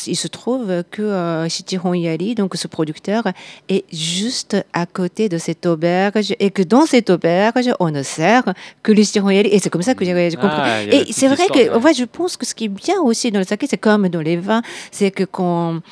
[0.07, 3.25] il se trouve que euh, Chichiron Yali, donc ce producteur,
[3.69, 8.45] est juste à côté de cette auberge et que dans cette auberge, on ne sert
[8.83, 9.49] que le Chichiron Yali.
[9.51, 10.49] Et c'est comme ça que j'ai compris.
[10.51, 11.81] Ah, Et c'est vrai que ouais.
[11.81, 14.21] fait, je pense que ce qui est bien aussi dans le saké, c'est comme dans
[14.21, 15.83] les vins, c'est que qu'on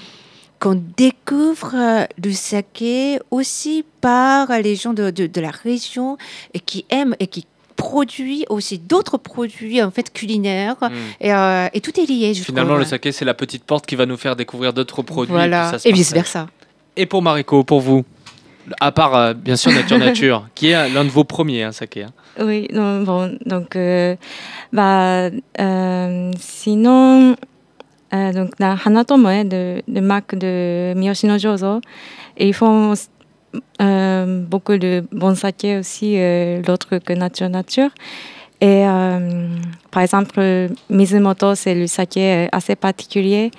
[0.62, 6.16] qu'on découvre le saké aussi par les gens de, de, de la région
[6.54, 7.46] et qui aiment et qui
[7.86, 10.94] produisent aussi d'autres produits en fait culinaires Mm.
[11.20, 12.32] et, euh, et tout est lié.
[12.34, 12.80] Je Finalement, trouve.
[12.80, 15.32] le saké, c'est la petite porte qui va nous faire découvrir d'autres produits.
[15.32, 16.14] voilà et vice partage.
[16.14, 16.46] versa.
[16.96, 18.04] Et pour Mariko, pour vous
[18.80, 22.04] à part, euh, bien sûr, Nature Nature, qui est l'un de vos premiers, hein, saké.
[22.04, 22.12] hein.
[22.38, 24.14] Oui, non, bon, donc, euh,
[24.72, 27.34] bah, euh, sinon,
[28.14, 31.80] euh, donc, la Hanatomoe de, de marque de Miyoshino Jozo,
[32.36, 32.94] et ils font
[33.78, 37.90] beaucoup de bons sakés aussi, euh, l'autre que Nature Nature.
[38.60, 39.48] Et euh,
[39.90, 40.40] par exemple,
[40.88, 43.50] Mizumoto, c'est le saké euh, assez particulier.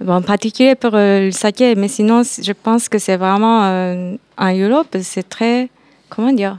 [0.00, 4.52] Bon, particulier pour euh, le saké, mais sinon, je pense que c'est vraiment euh, en
[4.52, 5.68] Europe, c'est très.
[6.08, 6.58] Comment dire?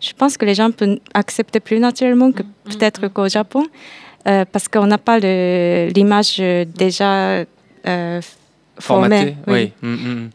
[0.00, 3.64] Je pense que les gens peuvent accepter plus naturellement que peut-être qu'au Japon,
[4.28, 7.44] euh, parce qu'on n'a pas l'image euh, déjà
[7.86, 8.20] euh,
[8.78, 9.36] formée.
[9.48, 9.72] Oui.
[9.82, 10.30] Mm, mm.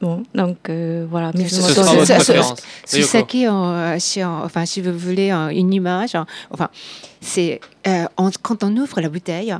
[0.00, 1.32] Bon, donc euh, voilà.
[1.32, 6.12] Ce Ce euh, si, on- enfin, si vous voulez euh, une image,
[6.50, 6.68] enfin,
[7.20, 8.04] c'est euh,
[8.42, 9.54] quand on ouvre la bouteille,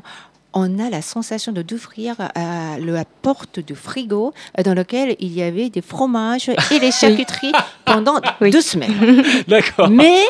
[0.54, 5.32] on a la sensation de d'ouvrir euh, la porte du frigo euh, dans lequel il
[5.32, 7.52] y avait des fromages et des charcuteries
[7.84, 8.50] pendant Oui.
[8.50, 9.22] deux semaines.
[9.48, 9.90] D'accord.
[9.90, 10.20] Mais,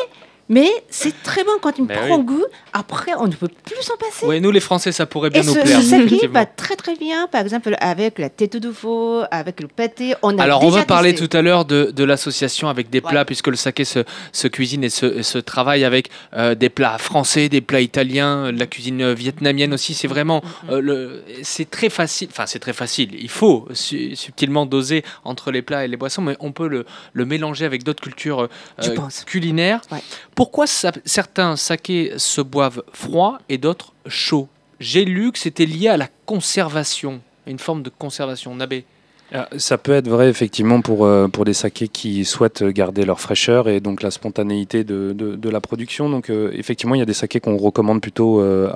[0.49, 2.23] mais c'est très bon quand il Mais prend oui.
[2.25, 2.43] goût.
[2.73, 4.25] Après, on ne peut plus s'en passer.
[4.25, 5.77] Oui, nous les Français, ça pourrait bien Et nous ce, plaire.
[5.81, 6.33] ce saké effectivement.
[6.33, 10.13] va très très bien, par exemple, avec la tête de veau, avec le pâté.
[10.23, 11.27] On a Alors, on va parler testé.
[11.27, 13.25] tout à l'heure de, de l'association avec des plats, Voilà.
[13.25, 13.99] puisque le saké se,
[14.31, 18.59] se cuisine et se, travaille avec euh, des plats français, des plats italiens, euh, de
[18.59, 19.93] la cuisine euh, vietnamienne aussi.
[19.93, 22.29] C'est vraiment, Mm, euh, le, c'est très facile.
[22.31, 23.09] Enfin, c'est très facile.
[23.19, 26.85] Il faut su- subtilement doser entre les plats et les boissons, mais on peut le,
[27.13, 29.81] le mélanger avec d'autres cultures euh, culinaires.
[29.91, 29.99] Ouais.
[30.39, 34.47] Pourquoi certains sakés se boivent froid et d'autres chauds
[34.79, 38.55] J'ai lu que c'était lié à la conservation, une forme de conservation.
[38.55, 38.85] Nabé.
[39.31, 43.19] Ah, Ça peut être vrai effectivement pour, euh, pour des sakés qui souhaitent garder leur
[43.19, 46.09] fraîcheur et donc la spontanéité de, de, la production.
[46.09, 48.71] Donc euh, effectivement, il y a des sakés qu'on recommande plutôt, euh,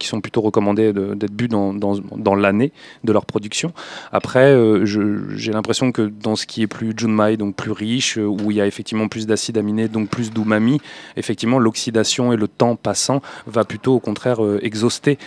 [0.00, 2.72] qui sont plutôt recommandés d'être bu dans, dans, l'année
[3.04, 3.72] de leur production.
[4.10, 8.56] Après, j'ai l'impression que dans ce qui est plus junmai, donc plus riche, où il
[8.56, 10.80] y a effectivement plus d'acides aminés, donc plus d'umami,
[11.16, 15.18] effectivement l'oxydation et le temps passant va plutôt au contraire exhauster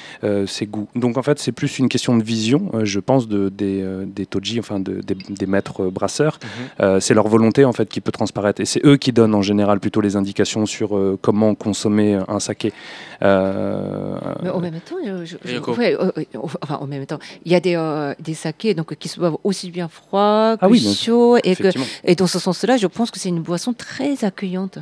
[0.46, 0.90] ces goûts.
[0.96, 4.57] Donc en fait, c'est plus une question de vision, je pense, de, des, des toji
[4.60, 6.39] enfin de- des, des maîtres brasseurs.
[6.41, 6.50] Mhm.
[6.86, 9.41] Euh, c'est leur volonté en fait qui peut transparaître et c'est eux qui donnent en
[9.41, 12.74] général plutôt les indications sur euh, comment consommer un saké.
[13.24, 15.76] Euh, Mais au même temps, je- je- je- Ryoko.
[15.76, 16.24] ouais, euh, euh,
[16.62, 19.38] enfin, au même temps, il y a des, euh, des sakés donc, qui se boivent
[19.43, 21.13] aussi bien froid que Ah oui, bien sûr.
[21.13, 21.38] chaud.
[21.43, 24.80] Et, que, dans ce sens-là, je pense que c'est une boisson très accueillante.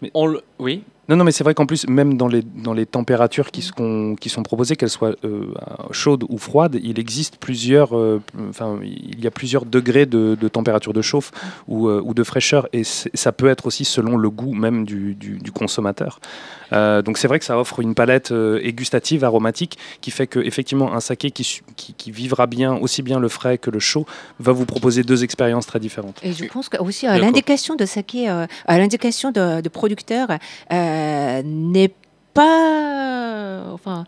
[0.00, 0.82] Mais- On le- Oui.
[1.08, 4.14] Non, non, mais c'est vrai qu'en plus, même dans les, dans les températures qui, sont,
[4.20, 5.46] qui sont proposées, qu'elles soient euh,
[5.90, 10.48] chaudes ou froides, il existe plusieurs, euh, enfin, il y a plusieurs degrés de, de
[10.48, 11.32] température de chauffe
[11.66, 15.14] ou, euh, ou de fraîcheur, et ça peut être aussi selon le goût même du,
[15.14, 16.20] du- du consommateur.
[16.72, 20.26] Euh, donc c'est vrai que ça offre une palette euh, et gustative, aromatique, qui fait
[20.28, 23.78] que effectivement un saké qui, qui, qui vivra bien aussi bien le frais que le
[23.80, 24.06] chaud
[24.38, 26.18] va vous proposer deux expériences très différentes.
[26.22, 27.26] Et je pense que aussi euh, D'accord.
[27.26, 30.28] l'indication de saké, euh, à l'indication de, de producteur
[30.72, 30.91] euh,
[31.44, 31.92] n'est
[32.34, 34.04] pas, enfin,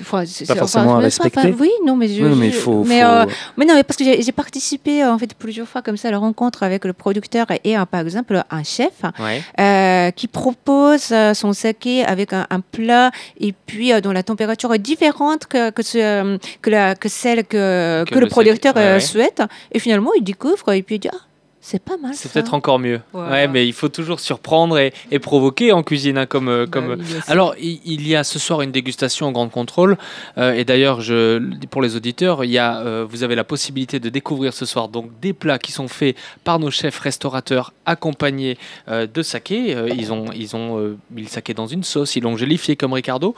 [0.00, 1.38] enfin, c'est- Pas forcément à mais respecter.
[1.40, 3.96] enfin, oui, non, mais je, Oui, mais faut, mais, faut- euh, mais non, mais parce
[3.96, 7.46] que j'ai participé en fait plusieurs fois comme ça à la rencontre avec le producteur
[7.64, 9.42] et euh, par exemple un chef Ouais.
[9.60, 14.22] euh, qui propose euh, son saké avec un, un plat et puis euh, dont la
[14.22, 18.20] température est différente que, que, ce, euh, que, la, que celle que, Que que le
[18.22, 19.00] le producteur saké, ouais, euh, ouais.
[19.00, 19.42] souhaite.
[19.72, 21.16] Et finalement, il découvre et puis il dit ah,
[21.64, 22.12] c'est pas mal.
[22.14, 23.00] C'est peut-être encore mieux.
[23.12, 23.30] Voilà.
[23.30, 26.70] Ouais, mais il faut toujours surprendre et, et provoquer en cuisine, hein, comme, euh, Bah
[26.72, 27.06] comme, oui.
[27.28, 29.96] Alors, il, y a ce soir une dégustation au Grand Contrôle.
[30.38, 34.00] euh, et d'ailleurs, je, pour les auditeurs, il y a, euh, vous avez la possibilité
[34.00, 38.58] de découvrir ce soir donc, des plats qui sont faits par nos chefs restaurateurs accompagnés
[38.88, 39.74] euh, de saké.
[39.76, 42.74] Euh, ils ont, ils ont euh, mis le saké dans une sauce, ils l'ont gélifié
[42.74, 43.36] comme Ricardo.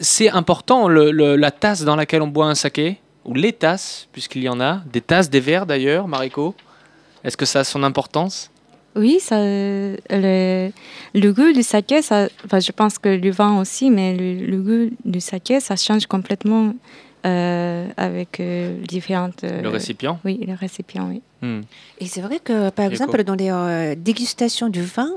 [0.00, 4.06] C'est important, le- le- la tasse dans laquelle on boit un saké, ou les tasses,
[4.12, 6.54] puisqu'il y en a, des tasses, des verres d'ailleurs, Mariko?
[7.24, 8.50] Est-ce que ça a son importance?
[8.96, 10.70] Oui, ça, le,
[11.14, 14.58] le goût du saké, ça, enfin, je pense que le vin aussi, mais le, le
[14.62, 16.74] goût du saké, ça change complètement
[17.26, 19.42] euh, avec euh, différentes.
[19.42, 20.20] euh, Le récipient?
[20.24, 21.22] Oui, le récipient, oui.
[21.44, 21.60] Hmm.
[22.00, 25.10] Et c'est vrai que, par exemple, dans les euh, dégustations du vin,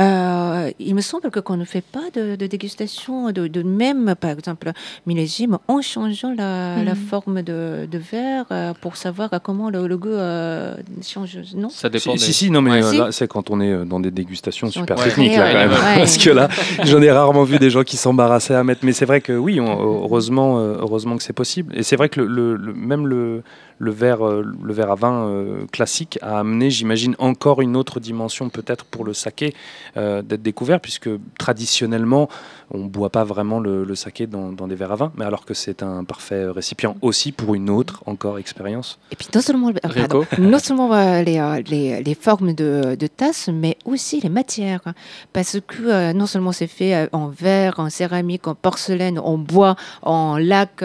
[0.00, 4.14] euh, il me semble que qu'on ne fait pas de, de dégustation de, de même,
[4.18, 4.70] par exemple,
[5.06, 9.96] millésime en changeant la, la forme de, de verre euh, pour savoir comment le, le
[9.98, 11.38] goût euh, change.
[11.54, 11.68] Non?
[11.68, 12.12] Ça dépend.
[12.16, 12.84] Si, des- si, si, non, mais Ouais.
[13.00, 13.18] euh, Si.
[13.18, 15.70] c'est quand on est dans des dégustations super techniques, là, quand même.
[15.72, 15.76] ouais.
[15.98, 16.48] Parce que là,
[16.84, 18.84] j'en ai rarement vu des gens qui s'embarrassaient à mettre.
[18.84, 21.76] Mais c'est vrai que oui, on- heureusement, heureusement que c'est possible.
[21.76, 23.42] Et c'est vrai que le, le- le- même le,
[23.82, 27.98] le verre, euh, le verre à vin euh, classique a amené, j'imagine, encore une autre
[27.98, 29.54] dimension peut-être pour le saké
[29.96, 32.28] euh, d'être découvert, puisque traditionnellement,
[32.70, 35.24] on ne boit pas vraiment le, le saké dans, dans des verres à vin, mais
[35.24, 39.00] alors que c'est un parfait récipient aussi pour une autre encore expérience.
[39.10, 42.94] Et puis non seulement, euh, pardon, non seulement euh, les, euh, les, les formes de,
[42.94, 44.94] de tasses, mais aussi les matières.
[45.32, 49.74] Parce que euh, non seulement c'est fait en verre, en céramique, en porcelaine, en bois,
[50.02, 50.84] en lac.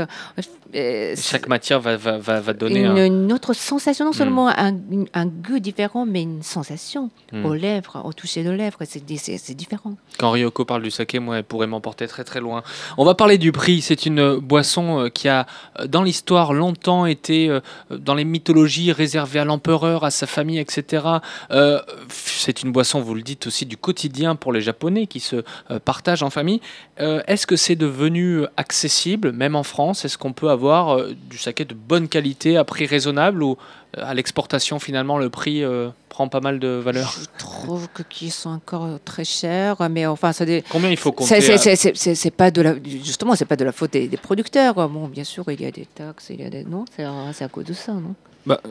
[0.75, 3.06] Euh, Chaque matière va, va, va, va donner une, un.
[3.06, 4.13] une autre sensation, non Mm.
[4.13, 7.45] seulement un, une- un goût différent, mais une sensation Mm.
[7.45, 8.77] aux lèvres, au toucher de lèvres.
[8.86, 9.95] C'est di- c'est- c'est différent.
[10.17, 12.63] Quand Ryoko parle du saké, moi, elle pourrait m'emporter très très loin.
[12.97, 13.82] On va parler du prix.
[13.82, 15.45] C'est une boisson euh, qui a,
[15.80, 20.60] euh, dans l'histoire, longtemps été euh, dans les mythologies réservée à l'empereur, à sa famille,
[20.60, 21.06] etc.
[21.51, 25.43] Euh, c'est une boisson, vous le dites aussi, du quotidien pour les Japonais qui se
[25.86, 26.62] partagent en famille.
[26.99, 30.06] Euh, Est-ce que c'est devenu accessible, même en France?
[30.06, 33.58] Est-ce qu'on peut avoir euh, du saké de bonne qualité à prix raisonnable ou
[33.98, 37.15] euh, à l'exportation, finalement, le prix euh, prend pas mal de valeur?
[37.20, 41.12] Je trouve que qui sont encore très chers, mais enfin, ça dé- Combien il faut
[41.12, 44.89] compter C'est- à- pas de la, justement, c'est pas de la faute des, des producteurs.
[44.89, 47.48] Bon, bien sûr, il y a des taxes, il y a des non, c'est à
[47.50, 48.15] cause de ça, non?
[48.47, 48.62] Bah,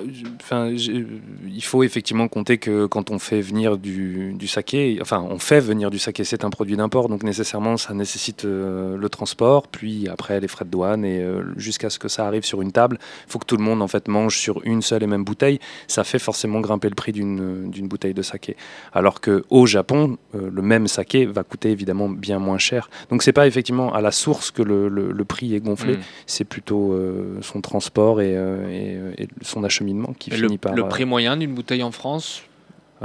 [0.42, 5.38] enfin, il faut effectivement compter que quand on fait venir du, du saké, enfin, on
[5.38, 9.68] fait venir du saké, c'est un produit d'import, donc nécessairement ça nécessite euh, le transport,
[9.68, 12.72] puis après les frais de douane, et euh, jusqu'à ce que ça arrive sur une
[12.72, 15.24] table, il faut que tout le monde en fait mange sur une seule et même
[15.24, 15.58] bouteille.
[15.88, 18.56] Ça fait forcément grimper le prix d'une bouteille de saké.
[18.94, 22.88] Alors que au Japon, euh, le même saké va coûter évidemment bien moins cher.
[23.10, 26.00] Donc c'est pas effectivement à la source que le, le- le prix est gonflé Hmm.
[26.26, 26.98] c'est plutôt
[27.42, 30.72] son transport et, et, et son acheminement qui Et finit le, par.
[30.74, 32.42] le euh, prix moyen d'une bouteille en France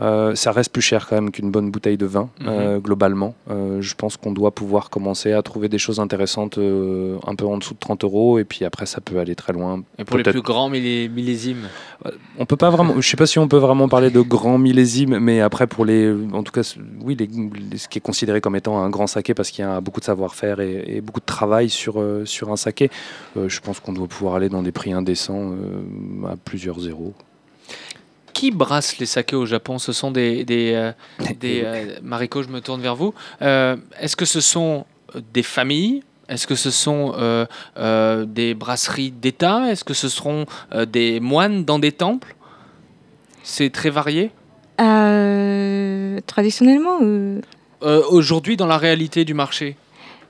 [0.01, 2.47] euh, ça reste plus cher quand même qu'une bonne bouteille de vin, Mhm.
[2.47, 3.35] euh, globalement.
[3.49, 7.57] Euh, je pense qu'on doit pouvoir commencer à trouver des choses intéressantes un peu en
[7.57, 9.83] dessous de 30 euros, et puis après, ça peut aller très loin.
[9.99, 11.67] Et pour les plus grands millé- millésimes
[12.39, 12.99] On peut pas vraiment.
[12.99, 16.11] Je sais pas si on peut vraiment parler de grands millésimes, mais après pour les,
[16.33, 16.63] en tout cas,
[17.03, 19.67] oui, les, les- ce qui est considéré comme étant un grand saké parce qu'il y
[19.67, 22.89] a beaucoup de savoir-faire et, et beaucoup de travail sur sur un saké.
[23.35, 25.51] je pense qu'on doit pouvoir aller dans des prix indécents
[26.27, 27.13] à plusieurs zéros.
[28.41, 29.77] Qui brasse les sakés au Japon?
[29.77, 30.43] Ce sont des.
[30.45, 30.91] des, euh,
[31.39, 33.13] des euh, Mariko, je me tourne vers vous.
[33.43, 34.85] Euh, Est-ce que ce sont
[35.31, 36.01] des familles?
[36.27, 37.45] Est-ce que ce sont euh,
[37.77, 39.69] euh, des brasseries d'État?
[39.71, 42.35] Est-ce que ce seront euh, des moines dans des temples?
[43.43, 44.31] C'est très varié?
[44.81, 47.41] Euh, traditionnellement, euh,
[47.83, 49.75] Euh, Aujourd'hui, dans la réalité du marché?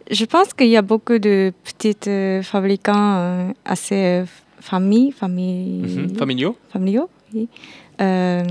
[0.10, 4.26] Je pense qu'il y a beaucoup de petits euh, fabricants euh, assez euh,
[4.60, 6.16] familles, familles, Mhm.
[6.18, 7.10] familiaux familiaux.
[7.34, 7.48] oui.
[8.02, 8.44] Euh,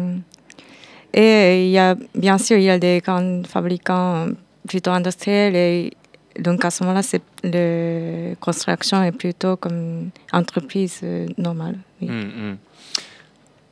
[1.13, 4.33] et il y a, bien sûr, il y a des grands fabricants euh,
[4.69, 5.57] plutôt industriels.
[5.57, 5.93] Et
[6.39, 11.77] donc, à ce moment-là, c'est la construction est plutôt comme entreprise euh, normale.
[12.01, 12.09] oui.
[12.09, 12.57] Mm, mm.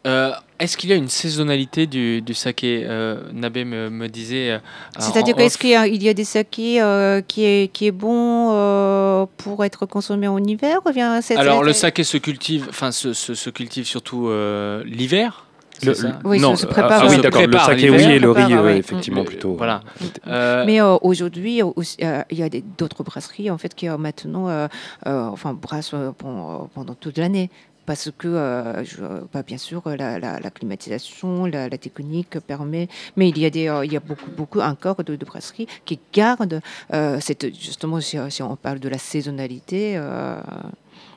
[0.07, 4.53] Euh, Est-ce qu'il y a une saisonnalité du, du saké euh, Nabé me, me disait.
[4.53, 4.59] euh,
[4.99, 7.93] C'est-à-dire qu'est-ce qu'il y, a- il y a des sakés euh, qui, est, qui est
[7.93, 12.67] bon euh, pour être consommé en hiver ou bien c'est- Alors, le saké se cultive,
[12.71, 15.45] enfin, se, se- se cultive surtout euh, l'hiver?
[15.85, 17.47] Le- c'est ça Oui, non, ça se euh, prépare, Ah oui, d'accord.
[17.47, 18.79] Le saké, oui, et le riz, Prépare, ouais, ouais.
[18.79, 19.55] effectivement, plutôt.
[19.55, 19.83] Voilà.
[20.27, 24.49] euh, Mais euh, aujourd'hui, euh, il y a d'autres brasseries en fait qui euh, maintenant,
[24.49, 24.67] euh,
[25.07, 27.51] euh, enfin, brassent pen- pendant toute l'année.
[27.87, 29.01] Parce que, euh, je-
[29.33, 32.87] bah, bien sûr, la, la- la climatisation, la, la technique permet.
[33.17, 35.67] Mais il y a, des, euh, il y a beaucoup, beaucoup encore de, de brasseries
[35.87, 36.61] qui gardent
[36.93, 40.37] euh, cette, justement, si, si on parle de la saisonnalité, euh,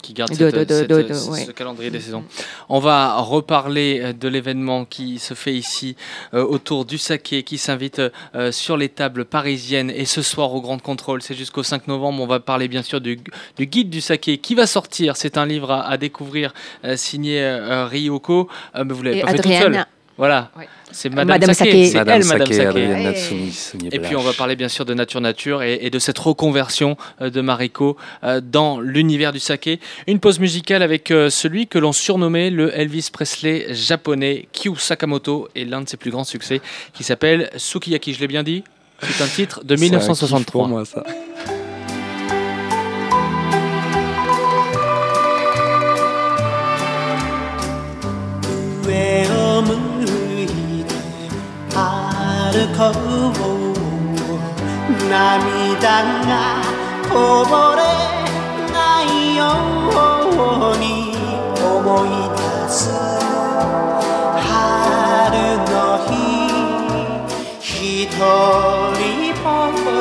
[0.01, 1.45] qui garde De- cette- de- de- cette- de- de- ce ouais.
[1.45, 2.23] ce calendrier des saisons.
[2.69, 5.95] On va reparler euh, de l'événement qui se fait ici
[6.33, 8.01] euh, autour du saké qui s'invite
[8.35, 12.21] euh, sur les tables parisiennes et ce soir au Grand Contrôle, c'est jusqu'au 5 novembre.
[12.23, 13.19] On va parler bien sûr du,
[13.57, 15.15] du guide du saké qui va sortir.
[15.17, 18.47] C'est un livre à, à découvrir euh, signé euh, Ryoko.
[18.75, 19.85] Euh, mais vous l'avez pas fait toute seule.
[20.17, 20.67] Voilà, Ouais.
[20.91, 21.88] c'est Madame, Madame Saké.
[21.88, 25.63] C'est Madame elle, Madame Saké, Et puis on va parler bien sûr de Nature Nature
[25.63, 29.80] et, et de cette reconversion euh, de Mariko euh, dans l'univers du saké.
[30.08, 35.47] Une pause musicale avec euh, celui que l'on surnommait le Elvis Presley japonais, Kyu Sakamoto,
[35.56, 36.62] et l'un de ses plus grands succès
[36.93, 38.13] qui s'appelle Sukiyaki.
[38.13, 38.63] Je l'ai bien dit?
[39.02, 40.62] C'est un titre de C'est un kiff 1963.
[40.62, 41.04] Pour moi, ça.
[52.77, 52.93] こう
[55.10, 56.31] 涙が
[57.10, 57.13] こ
[57.45, 57.79] ぼれ
[58.71, 59.05] ない
[59.36, 59.39] よ
[60.71, 60.86] うに
[61.62, 62.79] 思い出す
[64.38, 64.47] 春
[65.69, 65.73] の
[66.07, 66.10] 日
[67.60, 68.19] 一人
[69.43, 69.45] ぼ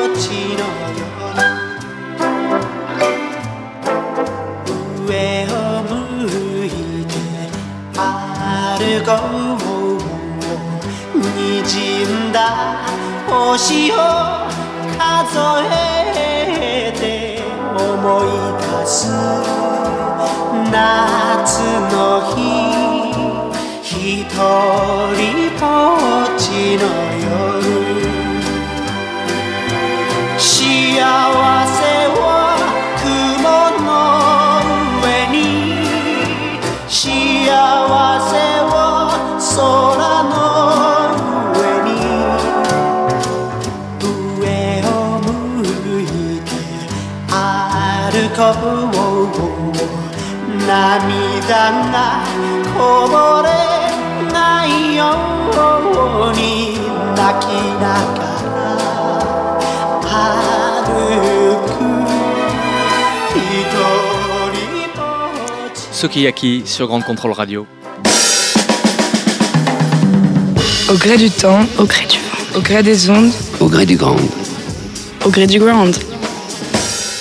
[0.06, 0.22] っち
[0.56, 0.60] の
[0.96, 1.42] 夜
[5.06, 5.10] 上
[5.50, 5.88] を向
[6.66, 6.68] い
[7.06, 7.10] て
[7.98, 9.08] 歩こ
[9.56, 9.59] う
[11.62, 12.84] 滲んだ
[13.28, 13.94] 星を
[14.98, 15.38] 数
[15.70, 17.42] えて
[17.76, 18.26] 思い
[18.58, 18.98] 出す
[20.70, 21.60] 夏
[21.92, 21.94] の
[22.34, 23.00] 日。
[23.82, 24.38] 一人
[25.58, 25.66] ぼ
[26.24, 27.09] っちの
[50.67, 52.23] 涙が
[52.75, 53.49] こぼれ
[54.33, 55.05] ないよ
[56.29, 56.79] うに
[57.15, 58.19] 泣きなが
[60.01, 61.69] ら歩く
[63.35, 63.37] 一
[64.55, 64.57] 人
[64.95, 64.99] ぼ
[65.67, 67.67] っち Sukiyaki sur Grande Contrôle Radio.
[70.89, 73.97] Au gré du temps, au gré du vent, au gré des ondes, Au gré du
[73.97, 74.15] grand.
[75.25, 75.95] au gré du ground.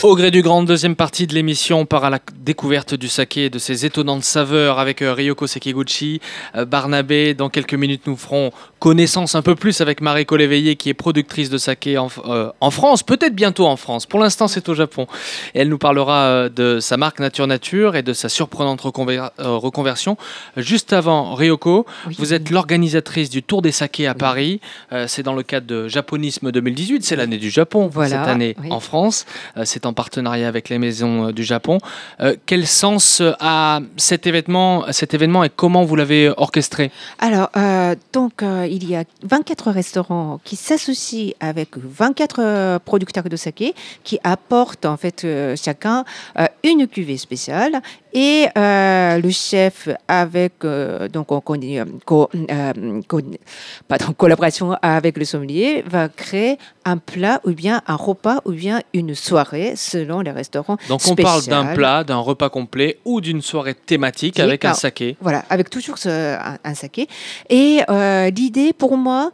[0.02, 3.46] Au gré du grand, deuxième partie de l'émission, on part à la découverte du saké
[3.46, 6.22] et de ses étonnantes saveurs avec euh, Ryoko Sekiguchi,
[6.56, 7.34] euh, Barnabé.
[7.34, 11.50] Dans quelques minutes, nous ferons connaissance un peu plus avec Mariko Léveillé, qui est productrice
[11.50, 14.06] de saké en, euh, en France, peut-être bientôt en France.
[14.06, 15.06] Pour l'instant, c'est au Japon.
[15.54, 19.20] Et elle nous parlera euh, de sa marque Nature Nature et de sa surprenante reconver-
[19.40, 20.18] euh, reconversion.
[20.58, 22.16] Juste avant, Ryoko, Oui.
[22.18, 24.62] vous êtes l'organisatrice du Tour des sakés à Paris.
[24.94, 28.56] Euh, c'est dans le cadre de Japonisme 2018, c'est l'année du Japon Voilà, cette année
[28.64, 28.72] oui.
[28.72, 29.26] en France.
[29.66, 31.80] C'est en partenariat avec les maisons du Japon.
[32.46, 36.92] Quel sens a cet événement, cet événement et comment vous l'avez orchestré?
[37.20, 37.50] Alors,
[38.14, 44.20] donc, il y a 24 restaurants qui s'associent avec 24 euh, producteurs de saké qui
[44.24, 46.06] apportent en fait euh, chacun
[46.38, 47.82] euh, une cuvée spéciale
[48.14, 52.30] Et euh, le chef, avec euh, donc en euh, co-
[53.08, 53.22] co-
[53.88, 58.82] pardon, collaboration avec le sommelier, va créer un plat ou bien un repas ou bien
[58.94, 60.78] une soirée selon les restaurants.
[60.88, 64.74] Donc on parle d'un plat, d'un repas complet ou d'une soirée thématique Qui avec un
[64.74, 65.16] saké.
[65.22, 67.08] Voilà, avec toujours ce- un, un saké.
[67.50, 67.82] Et
[68.36, 69.32] l'idée pour moi,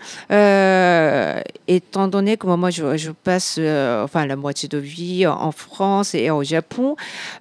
[1.68, 3.58] étant donné que moi je, je passe
[4.04, 6.96] enfin la moitié de vie en France et au Japon,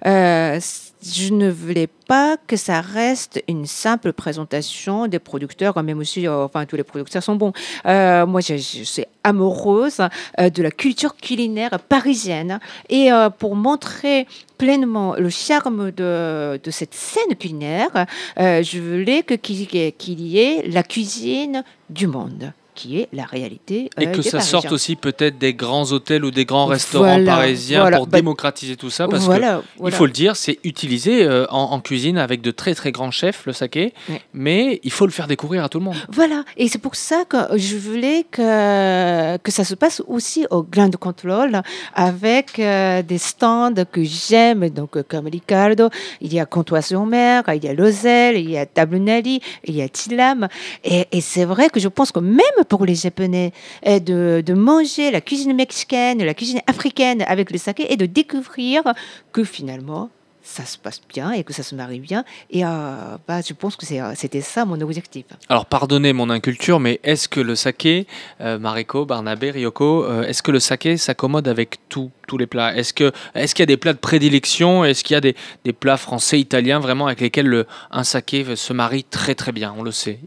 [0.05, 0.59] euh,
[1.05, 6.45] je ne voulais pas que ça reste une simple présentation des producteurs, même aussi, euh,
[6.45, 7.53] enfin tous les producteurs sont bons.
[7.85, 10.01] Euh, moi, je, suis amoureuse
[10.39, 17.35] euh, de la culture culinaire parisienne et pour montrer pleinement le charme de, cette scène
[17.37, 18.05] culinaire,
[18.37, 23.89] je voulais qu'il y ait la cuisine du monde, qui est la réalité.
[23.99, 27.05] Et euh, que des ça sorte aussi peut-être des grands hôtels ou des grands restaurants
[27.17, 27.97] Voilà, parisiens voilà.
[27.97, 29.07] pour Bah, démocratiser tout ça.
[29.07, 32.51] Parce que voilà, il faut le dire, c'est utilisé euh, en, en cuisine avec de
[32.51, 34.21] très très grands chefs, le saké, Ouais.
[34.33, 35.95] mais il faut le faire découvrir à tout le monde.
[36.09, 40.63] Voilà, et c'est pour ça que je voulais que, que ça se passe aussi au
[40.63, 41.61] Grand Control
[41.93, 45.89] avec euh, des stands que j'aime, donc comme Ricardo,
[46.21, 49.89] il y a Comtois-sur-Mer, il y a Lozelle, il y a Tablunali, il y a
[49.89, 50.47] Tilam.
[50.83, 53.53] Et, et c'est vrai que je pense que même pour les Japonais,
[53.85, 58.83] de, de manger la cuisine mexicaine, la cuisine africaine avec le saké et de découvrir
[59.31, 60.09] que finalement,
[60.47, 62.23] ça se passe bien et que ça se marie bien.
[62.51, 65.25] Et euh, bah, je pense que euh, c'était ça mon objectif.
[65.49, 68.05] Alors pardonnez mon inculture, mais est-ce que le saké,
[68.41, 72.75] euh, Mariko, Barnabé, Ryoko, euh, est-ce que le saké s'accommode avec tout, tous les plats?
[72.75, 73.11] Est-ce qu'il
[73.59, 74.85] y a des plats de prédilection?
[74.85, 78.55] Est-ce qu'il y a des, des plats français, italiens vraiment avec lesquels le, un saké
[78.55, 79.73] se marie très très bien?
[79.75, 80.19] On le sait.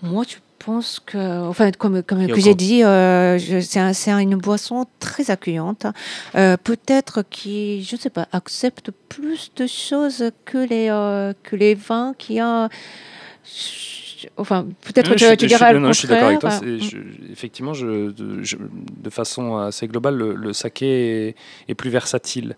[0.00, 4.10] Moi, je pense que, enfin, comme, comme que j'ai dit, euh, je- c'est un- c'est
[4.10, 5.86] une boisson très accueillante.
[6.34, 11.56] Euh, Peut-être qui, je ne sais pas, accepte plus de choses que les, euh, que
[11.56, 12.68] les vins qui ont.
[14.38, 16.50] Enfin, peut-être que je tu je diras le non, je suis d'accord avec toi.
[16.80, 21.34] je- effectivement, je, de, je- de façon assez globale, le, le saké est,
[21.68, 22.56] est plus versatile.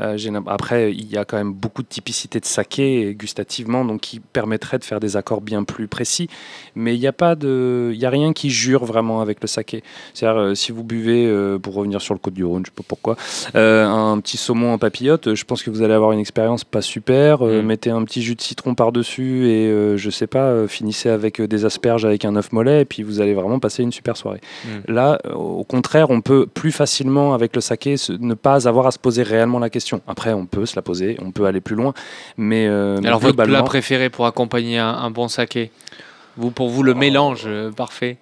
[0.00, 0.16] Euh,
[0.46, 4.78] après, il y a quand même beaucoup de typicité de saké gustativement, donc qui permettrait
[4.78, 6.28] de faire des accords bien plus précis.
[6.74, 9.48] Mais il n'y a pas de, il y a rien qui jure vraiment avec le
[9.48, 9.82] saké.
[10.14, 12.76] C'est-à-dire, euh, si vous buvez, euh, pour revenir sur le Côte du Rhône, je sais
[12.76, 13.16] pas pourquoi,
[13.54, 17.42] un petit saumon en papillote, je pense que vous allez avoir une expérience pas super.
[17.42, 17.62] Mm.
[17.62, 22.04] Mettez un petit jus de citron par-dessus et je sais pas, finissez avec des asperges
[22.04, 24.40] avec un œuf mollet et puis vous allez vraiment passer une super soirée.
[24.64, 24.92] Mm.
[24.92, 28.98] Là, au contraire, on peut plus facilement avec le saké ne pas avoir à se
[28.98, 29.79] poser réellement la question.
[30.06, 31.94] Après, on peut se la poser, on peut aller plus loin,
[32.36, 35.70] mais euh, Alors votre plat préféré pour accompagner un, un bon saké?
[36.36, 38.16] Vous, Pour vous, le mélange euh, parfait?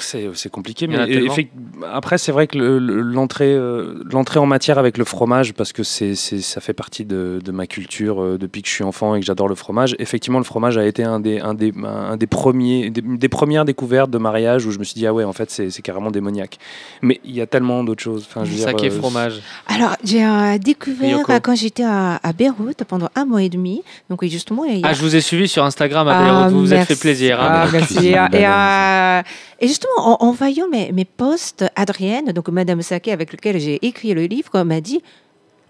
[0.00, 1.52] C'est compliqué, mais effect-
[1.92, 5.72] après c'est vrai que le- le- l'entrée euh, l'entrée en matière avec le fromage, parce
[5.72, 8.84] que c'est c'est- ça fait partie de, de ma culture euh, depuis que je suis
[8.84, 9.94] enfant et que j'adore le fromage.
[9.98, 13.64] Effectivement, le fromage a été un des, un des, un des premiers, des, des premières
[13.64, 16.10] découvertes de mariage où je me suis dit ah ouais en fait c'est c'est carrément
[16.10, 16.58] démoniaque.
[17.02, 18.26] Mais il y a tellement d'autres choses.
[18.28, 19.40] Enfin, je veux dire, Saké euh, fromage.
[19.66, 23.82] Alors, j'ai euh, découvert euh, quand j'étais à, à Beyrouth pendant un mois et demi.
[24.10, 26.52] Donc, justement, il y a- Ah, je vous ai suivi sur Instagram à Ah, Beyrouth,
[26.52, 27.40] vous vous êtes fait plaisir.
[27.40, 27.46] hein.
[27.50, 28.08] Ah, la merci.
[28.08, 29.22] Et, euh,
[29.60, 34.24] et justement, en, voyant mes, posts, Adrienne, donc Madame Saké, avec lequel j'ai écrit le
[34.24, 35.02] livre, m'a dit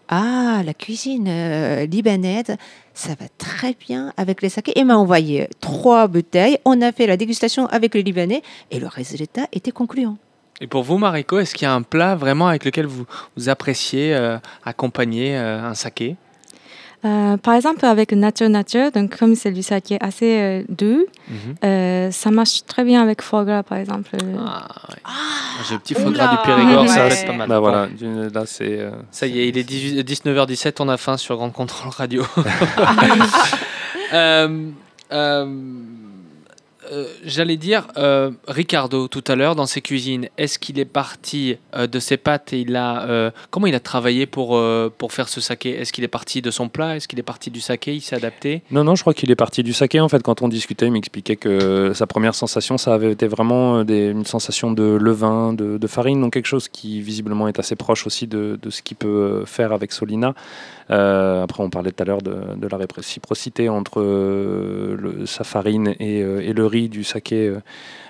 [0.08, 2.56] Ah, la cuisine euh, libanaise,
[2.92, 4.78] ça va très bien avec les sakés.
[4.78, 6.58] Et m'a envoyé trois bouteilles.
[6.64, 10.16] On a fait la dégustation avec le Libanais et le résultat était concluant.
[10.60, 13.06] Et pour vous, Mariko, est-ce qu'il y a un plat vraiment avec lequel vous,
[13.36, 16.16] vous appréciez euh, accompagner euh, un saké?
[17.04, 21.04] Euh, par exemple, avec Nature Nature, donc comme c'est du saké assez euh, doux,
[21.62, 24.10] euh, ça marche très bien avec foie gras, par exemple.
[24.38, 24.96] Ah, ouais.
[25.68, 27.12] J'ai le petit foie gras du Périgord, ça Ouais.
[27.12, 27.48] être pas mal.
[27.48, 27.88] Bah voilà,
[28.32, 31.52] là c'est euh, Ça y est, il est 18 19h17, on a faim sur Grande
[31.52, 32.24] Contrôle Radio.
[36.92, 41.56] Euh, J'allais dire, euh, Ricardo, tout à l'heure, dans ses cuisines, est-ce qu'il est parti
[41.74, 43.32] euh, de ses pâtes et il a.
[43.50, 44.60] comment il a travaillé pour,
[44.98, 45.70] pour faire ce saké?
[45.70, 46.96] Est-ce qu'il est parti de son plat?
[46.96, 47.94] Est-ce qu'il est parti du saké?
[47.94, 48.62] Il s'est adapté?
[48.70, 50.00] Non, non, je crois qu'il est parti du saké.
[50.00, 53.82] En fait, quand on discutait, il m'expliquait que sa première sensation, ça avait été vraiment
[53.82, 58.26] une sensation de levain, de, farine, donc quelque chose qui visiblement est assez proche aussi
[58.26, 60.34] de, de ce qu'il peut faire avec Solina.
[60.88, 66.52] Après, on parlait tout à l'heure de, de la réciprocité entre sa farine et, et
[66.52, 67.60] le riz du saké euh,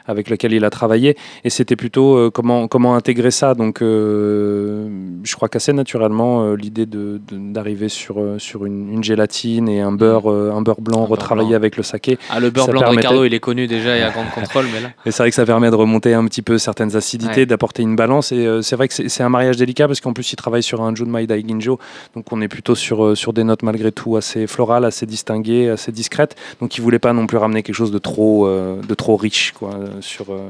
[0.07, 1.17] avec lequel il a travaillé.
[1.45, 3.55] Et c'était plutôt euh, comment, comment intégrer ça.
[3.55, 4.89] Donc, euh,
[5.23, 9.81] je crois qu'assez naturellement, euh, l'idée de- de- d'arriver sur, sur une, une gélatine et
[9.81, 11.57] un beurre, euh, un beurre blanc beurre retravaillé blanc.
[11.57, 12.19] avec le saké.
[12.31, 14.81] Ah, le beurre blanc de Ricardo, il est connu déjà, y a grande contrôle, mais
[14.81, 14.89] là.
[15.07, 17.47] Et c'est vrai que ça permet de remonter un petit peu certaines acidités, Ouais.
[17.47, 18.33] d'apporter une balance.
[18.33, 20.95] Et c'est vrai que c'est un mariage délicat parce qu'en plus, il travaille sur un
[20.95, 21.79] Junmai Daiginjo.
[22.15, 25.93] Donc, on est plutôt sur, sur des notes malgré tout assez florales, assez distinguées, assez
[25.93, 26.37] discrètes.
[26.61, 29.53] Donc, il voulait pas non plus ramener quelque chose de trop, euh, de trop riche
[29.53, 30.32] quoi, sur.
[30.32, 30.49] euh,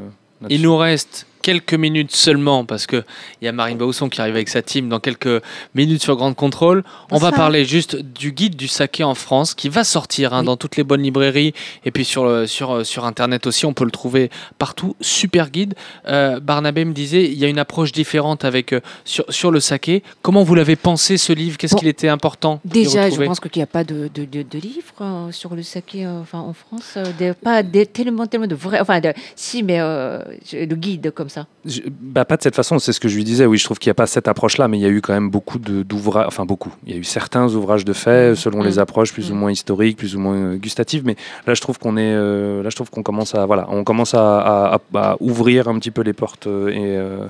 [0.48, 3.04] Il nous reste quelques minutes seulement parce que
[3.42, 5.42] il y a Marine Bausson qui arrive avec sa team dans quelques
[5.74, 6.82] minutes sur Grande Contrôle.
[7.10, 7.36] On va Ça.
[7.36, 10.46] parler juste du guide du saké en France qui va sortir hein, Oui.
[10.46, 11.52] dans toutes les bonnes librairies
[11.84, 13.66] et puis sur, le- sur, euh, sur internet aussi.
[13.66, 14.96] On peut le trouver partout.
[15.02, 15.74] Super guide.
[16.08, 19.60] Euh, Barnabé me disait il y a une approche différente avec euh, sur, sur le
[19.60, 20.02] saké.
[20.22, 21.58] Comment vous l'avez pensé ce livre?
[21.58, 24.42] Qu'est-ce Bon, qu'il était important Déjà, je pense qu'il n'y a pas de, de, de,
[24.42, 26.94] de livre euh, sur le saké euh, enfin, en France.
[26.96, 28.80] euh, pas des- tellement, tellement de vrais.
[28.80, 28.98] Enfin,
[29.36, 30.20] si, mais euh,
[30.52, 31.46] le guide comme ça.
[31.64, 33.46] Je- bah, pas de cette façon, c'est ce que je lui disais.
[33.46, 35.12] Oui, je trouve qu'il n'y a pas cette approche-là, mais il y a eu quand
[35.12, 36.72] même beaucoup d'ouvrages, enfin beaucoup.
[36.86, 38.66] Il y a eu certains ouvrages de fait, selon Mm.
[38.66, 39.38] les approches plus ou Mm.
[39.38, 41.02] moins historiques, plus ou moins euh, gustatives.
[41.04, 41.16] Mais
[41.46, 44.14] là, je trouve qu'on est, euh, là, je trouve qu'on commence à, voilà, on commence
[44.14, 46.96] à, à- à- à ouvrir un petit peu les portes euh, et.
[46.96, 47.26] euh,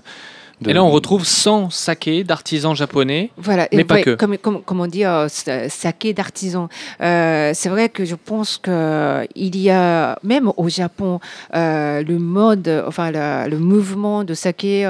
[0.65, 3.31] de- Et là, on retrouve 100 sakés d'artisans japonais.
[3.37, 4.15] Voilà, Mais et pas ouais, que.
[4.17, 6.69] Comme, comme, comme on dit, euh, sa- saké d'artisan.
[7.01, 11.21] Euh, c'est vrai que je pense que il y a, même au Japon,
[11.55, 14.85] euh, le mode, enfin la- le mouvement de saké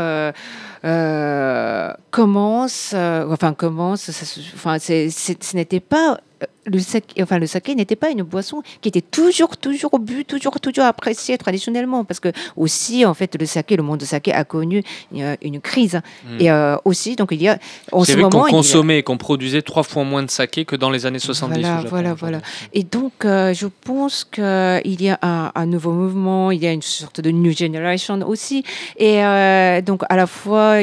[2.10, 6.18] commence, enfin commence, ça enfin ce n'était pas
[6.66, 10.58] le saké, enfin le saké n'était pas une boisson qui était toujours, toujours bu, toujours,
[10.60, 14.44] toujours appréciée traditionnellement, parce que aussi en fait le saké, le monde du saké a
[14.44, 14.82] connu
[15.12, 16.40] une, une crise, Mm.
[16.40, 17.58] et euh, aussi donc il y a
[17.92, 20.76] en ce qu'on moment a- consommait et qu'on produisait trois fois moins de saké que
[20.76, 22.40] dans les années 70 Voilà, voilà, aujourd'hui.
[22.72, 26.72] Et donc, euh, je pense qu'il y a un, un nouveau mouvement, il y a
[26.72, 28.64] une sorte de new generation aussi.
[28.96, 30.80] Et euh, donc, à la fois,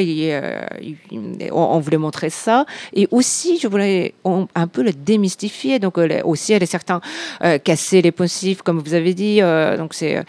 [0.80, 0.96] il-
[1.52, 2.66] on, on voulait montrer ça.
[2.94, 5.51] Et aussi, je voulais on- un peu le démystifier.
[5.78, 7.00] Donc, euh, aussi, elle est certains
[7.44, 9.40] euh, casser les poncifs, comme vous avez dit.
[9.40, 10.24] euh, donc, c'est.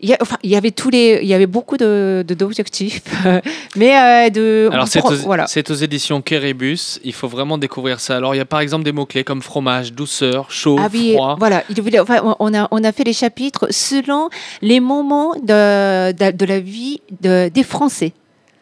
[0.00, 3.02] il y, a- enfin, il y avait tous les, il y avait beaucoup de d'objectifs,
[3.76, 4.68] mais euh, de.
[4.72, 5.46] Alors, c'est aux, voilà.
[5.46, 6.98] c'est aux éditions Kérébus.
[7.04, 8.16] Il faut vraiment découvrir ça.
[8.16, 11.36] Alors, il y a par exemple des mots-clés comme fromage, douceur, chaud, Ah oui, froid.
[11.38, 11.62] voilà.
[11.70, 14.28] Il enfin, on- on, a, on a fait les chapitres selon
[14.60, 18.12] les moments de, de, de la vie de, des Français.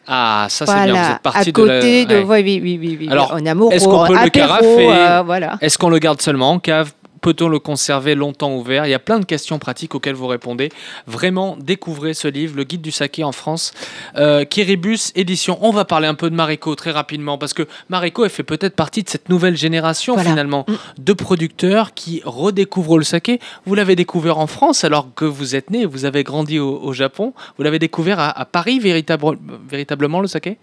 [0.07, 0.93] Ah, ça, c'est bien.
[0.93, 2.15] Vous êtes parti à de la- côté de.
[2.23, 2.41] ouais.
[2.43, 3.07] oui, oui, oui, oui.
[3.09, 5.57] Alors, en amoureux, est-ce qu'on peut le apéro, carafer euh, Voilà.
[5.61, 6.91] Est-ce qu'on le garde seulement en cave
[7.21, 8.85] Peut-on le conserver longtemps ouvert?
[8.87, 10.69] Il y a plein de questions pratiques auxquelles vous répondez.
[11.05, 13.73] Vraiment, découvrez ce livre, Le Guide du Saké en France.
[14.15, 15.57] Euh, Kiribus Édition.
[15.61, 18.75] On va parler un peu de Mariko très rapidement parce que Mariko, elle fait peut-être
[18.75, 20.29] partie de cette nouvelle génération Voilà.
[20.31, 20.73] finalement Mm.
[20.99, 23.39] de producteurs qui redécouvrent le saké.
[23.65, 26.91] Vous l'avez découvert en France alors que vous êtes né, vous avez grandi au, au
[26.93, 27.33] Japon.
[27.57, 29.37] Vous l'avez découvert à, à Paris véritable-
[29.69, 30.57] véritablement le saké?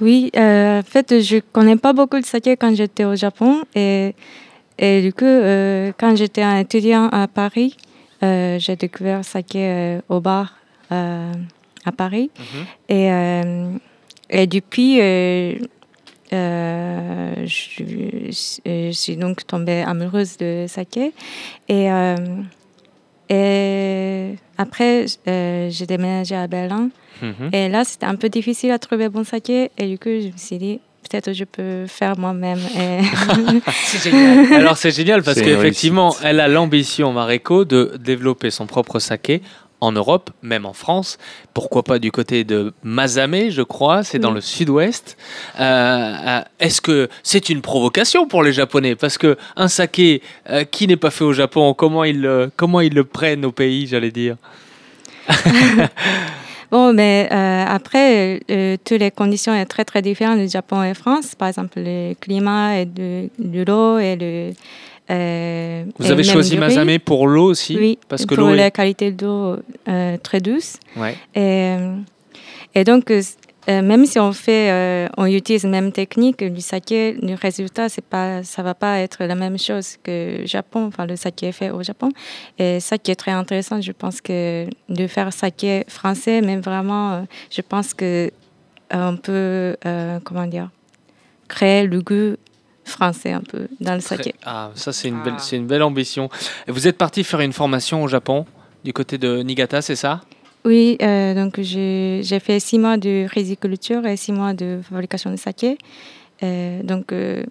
[0.00, 3.60] Oui, euh, en fait, je connais pas beaucoup le saké quand j'étais au Japon.
[3.74, 4.14] Et,
[4.82, 7.76] et du coup, euh, quand j'étais un étudiant à Paris,
[8.22, 10.56] euh, j'ai découvert saké euh, au bar
[10.90, 12.30] à Paris.
[12.88, 13.72] Et, euh,
[14.30, 15.58] et depuis, je,
[18.66, 21.12] je suis donc tombée amoureuse de saké.
[21.68, 21.88] Et,
[23.28, 26.88] et après, j'ai déménagé à Berlin.
[27.22, 27.50] Mhm.
[27.52, 29.70] Et là, c'était un peu difficile à trouver bon saké.
[29.78, 32.58] Et du coup, je me suis dit, peut-être je peux faire moi-même.
[32.76, 33.00] Et
[33.72, 34.52] C'est génial.
[34.60, 39.42] Alors c'est génial parce qu'effectivement, elle a l'ambition, Mareko, de développer son propre saké
[39.82, 41.16] en Europe, même en France.
[41.54, 44.34] Pourquoi pas du côté de Mazame, je crois, c'est dans Oui.
[44.34, 45.16] le sud-ouest.
[45.58, 48.94] Euh, euh, Est-ce que c'est une provocation pour les Japonais?
[48.94, 50.20] Parce que un saké
[50.50, 53.86] euh, qui n'est pas fait au Japon, comment ils, comment ils le prennent au pays,
[53.86, 54.36] j'allais dire?
[56.70, 60.94] bon, mais euh, après, euh, toutes les conditions sont très, très différentes du Japon et
[60.94, 61.34] France.
[61.34, 64.52] Par exemple, le climat et de, de l'eau et le.
[65.10, 66.56] euh, Vous avez choisi.
[66.56, 67.76] Mazame pour l'eau aussi?
[67.78, 68.70] Oui, Parce que pour l'eau la est...
[68.70, 69.56] qualité d'eau
[69.88, 70.76] euh, très douce.
[70.96, 71.16] Ouais.
[71.34, 71.76] Et,
[72.74, 73.12] et donc,
[73.70, 77.88] euh, même si on fait, euh, on utilise la même technique du saké, le résultat,
[77.88, 81.52] c'est pas, ça va pas être la même chose que Japon, enfin le saké est
[81.52, 82.08] fait au Japon.
[82.58, 87.12] Et ça qui est très intéressant, je pense que de faire saké français, mais vraiment,
[87.12, 88.30] euh, je pense que
[88.92, 90.68] on peut, euh, comment dire,
[91.46, 92.36] créer le goût
[92.84, 94.34] français un peu dans le saké.
[94.44, 95.24] Ah, ça c'est une, Ah.
[95.24, 96.28] belle, c'est une belle ambition.
[96.66, 98.46] Vous êtes parti faire une formation au Japon,
[98.84, 100.22] du côté de Niigata, c'est ça?
[100.64, 105.36] Oui, euh, donc j'ai fait six mois de riziculture et six mois de fabrication de
[105.36, 105.78] saké.
[106.42, 107.44] Euh, donc, euh,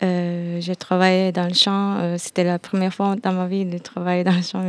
[0.00, 2.16] j'ai travaillé dans le champ.
[2.16, 4.62] C'était la première fois dans ma vie de travailler dans le champ,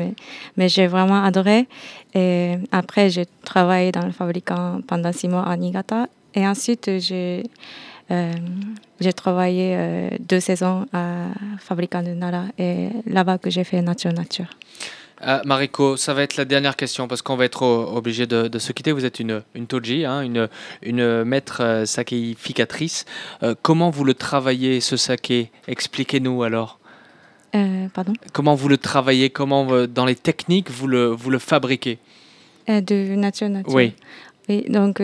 [0.58, 1.68] mais, j'ai vraiment adoré.
[2.14, 6.08] Et après, j'ai travaillé dans le fabricant pendant six mois à Niigata.
[6.36, 7.44] Et ensuite, j'ai
[9.16, 11.28] travaillé deux saisons à
[11.60, 14.50] fabricant de Nara et là-bas que j'ai fait nature nature.
[15.26, 18.60] Euh, Mariko, ça va être la dernière question parce qu'on va être obligé de, de
[18.60, 18.92] se quitter.
[18.92, 20.50] Vous êtes une, une toji, hein, une,
[20.82, 23.06] une maître euh, sakéificatrice.
[23.42, 25.50] Euh, comment vous le travaillez, ce saké?
[25.68, 26.80] Expliquez-nous alors.
[27.56, 28.14] Euh, pardon?
[28.34, 29.30] Comment vous le travaillez?
[29.30, 32.00] Comment, dans les techniques, vous le, vous le fabriquez?
[32.68, 33.74] De nature nature.
[33.74, 33.94] Oui.
[34.50, 35.00] Oui, donc,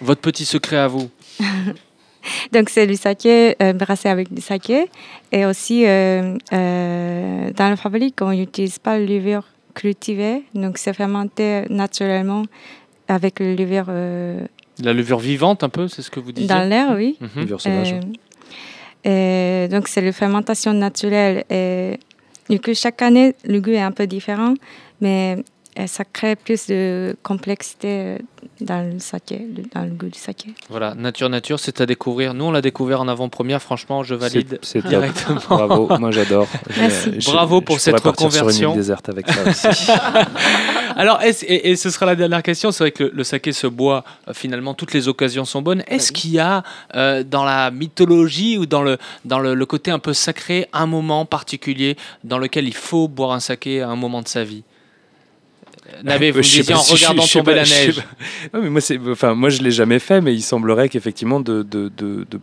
[0.00, 1.10] Votre petit secret à vous
[2.52, 4.86] donc c'est du saké euh, brassé avec du saké.
[5.32, 9.44] Et aussi, euh, euh, dans la fabrique, on n'utilise pas le levure
[9.74, 10.42] cultivé.
[10.54, 12.44] Donc c'est fermenté naturellement
[13.08, 14.40] avec le levure euh,
[14.82, 16.48] La levure vivante, un peu, c'est ce que vous disiez?
[16.48, 17.16] Dans l'air, oui.
[17.20, 17.28] Mhm.
[17.36, 17.94] Levure sauvage.
[19.06, 21.44] Euh, et donc, c'est la fermentation naturelle.
[21.50, 21.98] Et
[22.48, 24.54] du coup, chaque année, le goût est un peu différent,
[25.00, 25.44] mais
[25.78, 28.18] euh, ça crée plus de complexité
[28.60, 30.50] dans le saké, dans le goût du saké.
[30.70, 32.32] Voilà, nature, nature, c'est à découvrir.
[32.34, 33.60] Nous, on l'a découvert en avant-première.
[33.60, 34.88] Franchement, je valide C'est- top.
[34.90, 35.40] directement.
[35.48, 36.46] Bravo, moi j'adore.
[36.76, 37.20] Merci.
[37.20, 38.70] Je- Bravo pour cette partir sur une reconversion.
[38.72, 39.90] île déserte avec ça aussi.
[40.96, 42.70] Alors, et, et ce sera la dernière question.
[42.70, 45.82] C'est vrai que le, le saké se boit, euh, finalement, toutes les occasions sont bonnes.
[45.88, 46.62] Est-ce qu'il y a,
[46.94, 50.86] euh, dans la mythologie ou dans, le, dans le, le côté un peu sacré, un
[50.86, 54.62] moment particulier dans lequel il faut boire un saké à un moment de sa vie?
[55.86, 58.02] Euh, Nabe, vous Je sais disiez pas en je- regardant je tomber pas- la neige.
[58.54, 61.62] Non, mais moi, c'est, enfin, moi, je l'ai jamais fait, mais il semblerait qu'effectivement, de,
[61.62, 62.40] de- de- de-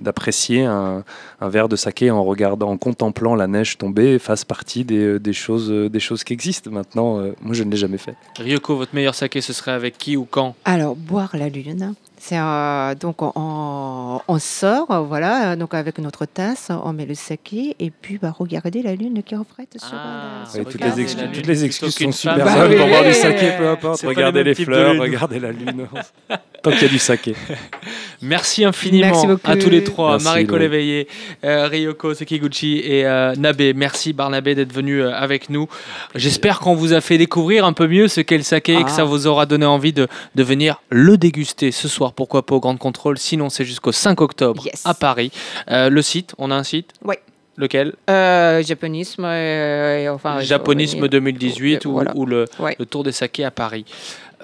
[0.00, 1.04] d'apprécier un,
[1.40, 5.32] un verre de saké en regardant, en contemplant la neige tomber, fasse partie des, des
[5.32, 6.70] choses, des choses qui existent.
[6.70, 8.14] Maintenant, euh, moi, je ne l'ai jamais fait.
[8.38, 10.54] Ryoko, votre meilleur saké, ce serait avec qui ou quand?
[10.64, 11.94] Alors, boire la lune.
[12.28, 17.14] C'est euh, donc on, sort, euh, voilà, euh, donc avec notre tasse, on met le
[17.14, 20.50] saké et puis bah, regarder la lune qui reflète sur Ah, la.
[20.50, 22.76] ça Ouais, sur toutes, les la toutes les excuses sont super Bah bonnes oui.
[22.78, 24.02] pour boire du saké, peu importe.
[24.02, 25.86] Les Regardez les fleurs, regardez la lune.
[26.62, 27.36] Tant qu'il y a du saké.
[28.22, 30.56] Merci infiniment Merci à tous les trois, Merci, Mariko.
[30.56, 31.06] Léveillé,
[31.44, 33.60] euh, Ryoko Sekiguchi et euh, Nabe.
[33.76, 35.68] Merci Barnabé d'être venu euh, avec nous.
[36.16, 38.88] J'espère qu'on vous a fait découvrir un peu mieux ce qu'est le saké et que
[38.90, 38.96] Ah.
[38.96, 42.60] ça vous aura donné envie de, de venir le déguster ce soir, pourquoi pas au
[42.60, 43.18] Grand Contrôle.
[43.18, 44.82] Sinon, c'est jusqu'au 5 octobre Yes.
[44.84, 45.30] à Paris.
[45.70, 47.20] Euh, le site, on a un site Ouais.
[47.58, 50.34] Lequel Euh, japonisme, euh, et enfin.
[50.36, 51.10] il faut Japonisme venir.
[51.10, 52.14] 2018 ou, Voilà.
[52.14, 52.76] ou le, Ouais.
[52.78, 53.86] le Tour des sakés à Paris.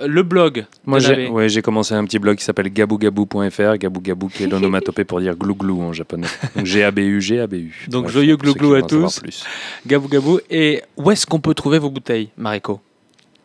[0.00, 0.64] Euh, Le blog.
[0.86, 3.76] Moi, j'ai ouais, j'ai commencé un petit blog qui s'appelle gabougabou.fr.
[3.76, 6.26] Gabou Gabou, qui est l'onomatopée pour dire glou glou en japonais.
[6.56, 7.84] Donc G-A-B-U, G-A-B-U.
[7.88, 9.44] Donc, joyeux pour ceux glou glou qui à tous.
[9.86, 10.40] Gabou.
[10.48, 12.80] Et où est-ce qu'on peut trouver vos bouteilles, Mariko?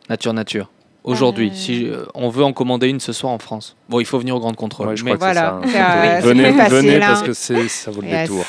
[0.08, 0.70] Nature Nature.
[1.04, 1.54] Aujourd'hui, Euh.
[1.56, 3.76] si euh, on veut en commander une ce soir en France.
[3.88, 4.88] Bon, il faut venir au Grand Contrôle.
[4.88, 6.16] Ouais, je mais- crois que c'est Voilà, ça, c'est, hein.
[6.16, 7.00] euh, venez, facile, venez hein.
[7.00, 8.28] parce que ça vaut le Yes.
[8.28, 8.44] détour.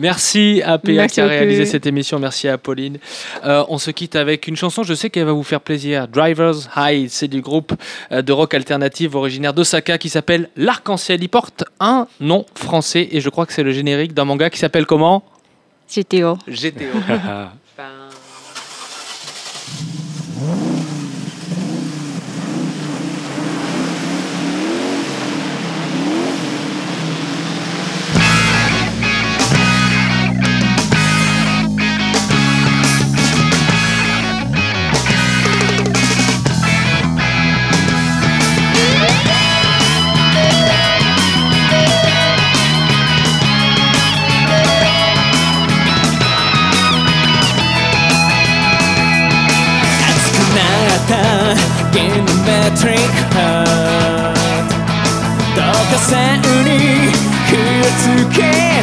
[0.00, 2.20] Merci à PA Merci qui a réalisé cette émission.
[2.20, 2.98] Merci à Pauline.
[3.44, 6.06] Euh, on se quitte avec une chanson, je sais qu'elle va vous faire plaisir.
[6.06, 7.72] Drivers High, c'est du groupe
[8.12, 11.20] de rock alternative originaire d'Osaka qui s'appelle L'Arc-en-Ciel.
[11.20, 14.60] Il porte un nom français et je crois que c'est le générique d'un manga qui
[14.60, 15.24] s'appelle comment?
[15.92, 16.38] GTO.
[16.46, 16.84] GTO.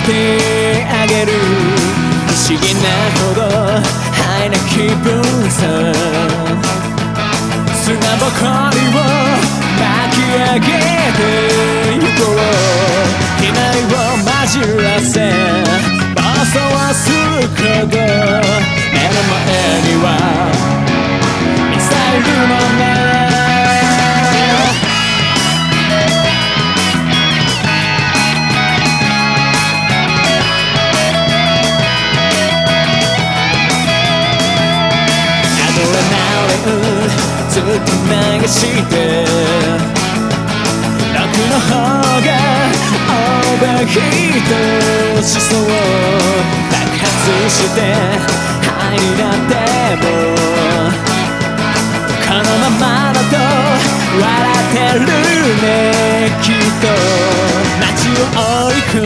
[0.05, 1.33] てあげる。
[2.27, 2.85] 不思議な
[3.17, 5.09] ほどハイな気分
[5.49, 5.59] さ。
[7.83, 8.39] 砂ぼこ
[8.71, 8.99] りを
[9.79, 9.85] 巻
[10.15, 10.67] き上げ
[11.17, 11.21] て
[11.95, 12.35] ゆこう。
[13.41, 13.87] 機内を
[14.23, 15.13] 混じらせ
[16.15, 17.13] 暴走はする
[17.47, 19.37] ほど目の前
[19.83, 20.05] には
[21.69, 22.94] ミサイルのね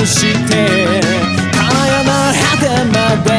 [0.10, 0.56] して
[1.54, 3.30] 今夜の果てまで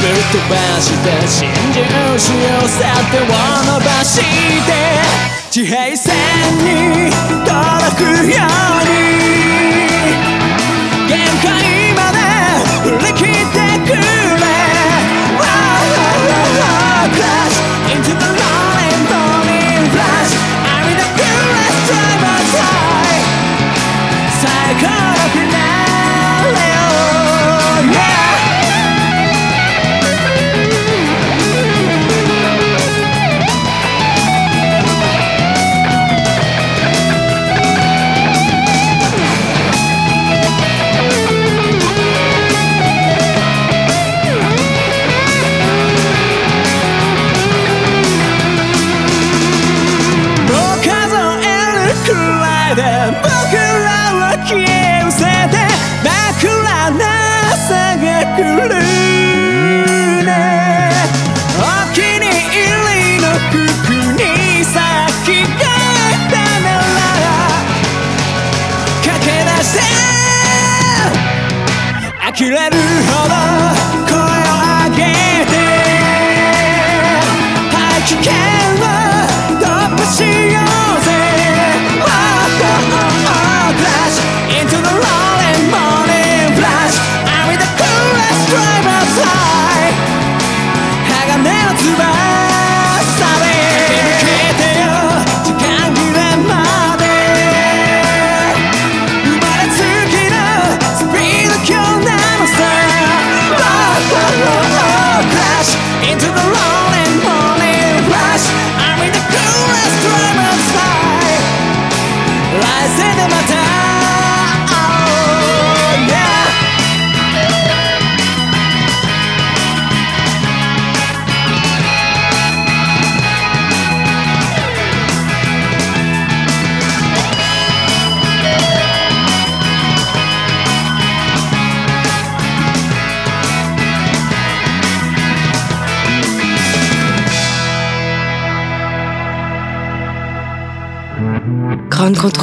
[0.00, 4.72] ぶっ飛ばして真珠しよせて輪を伸ばして
[5.50, 6.14] 地平線
[6.64, 7.10] に
[7.44, 8.85] 届くように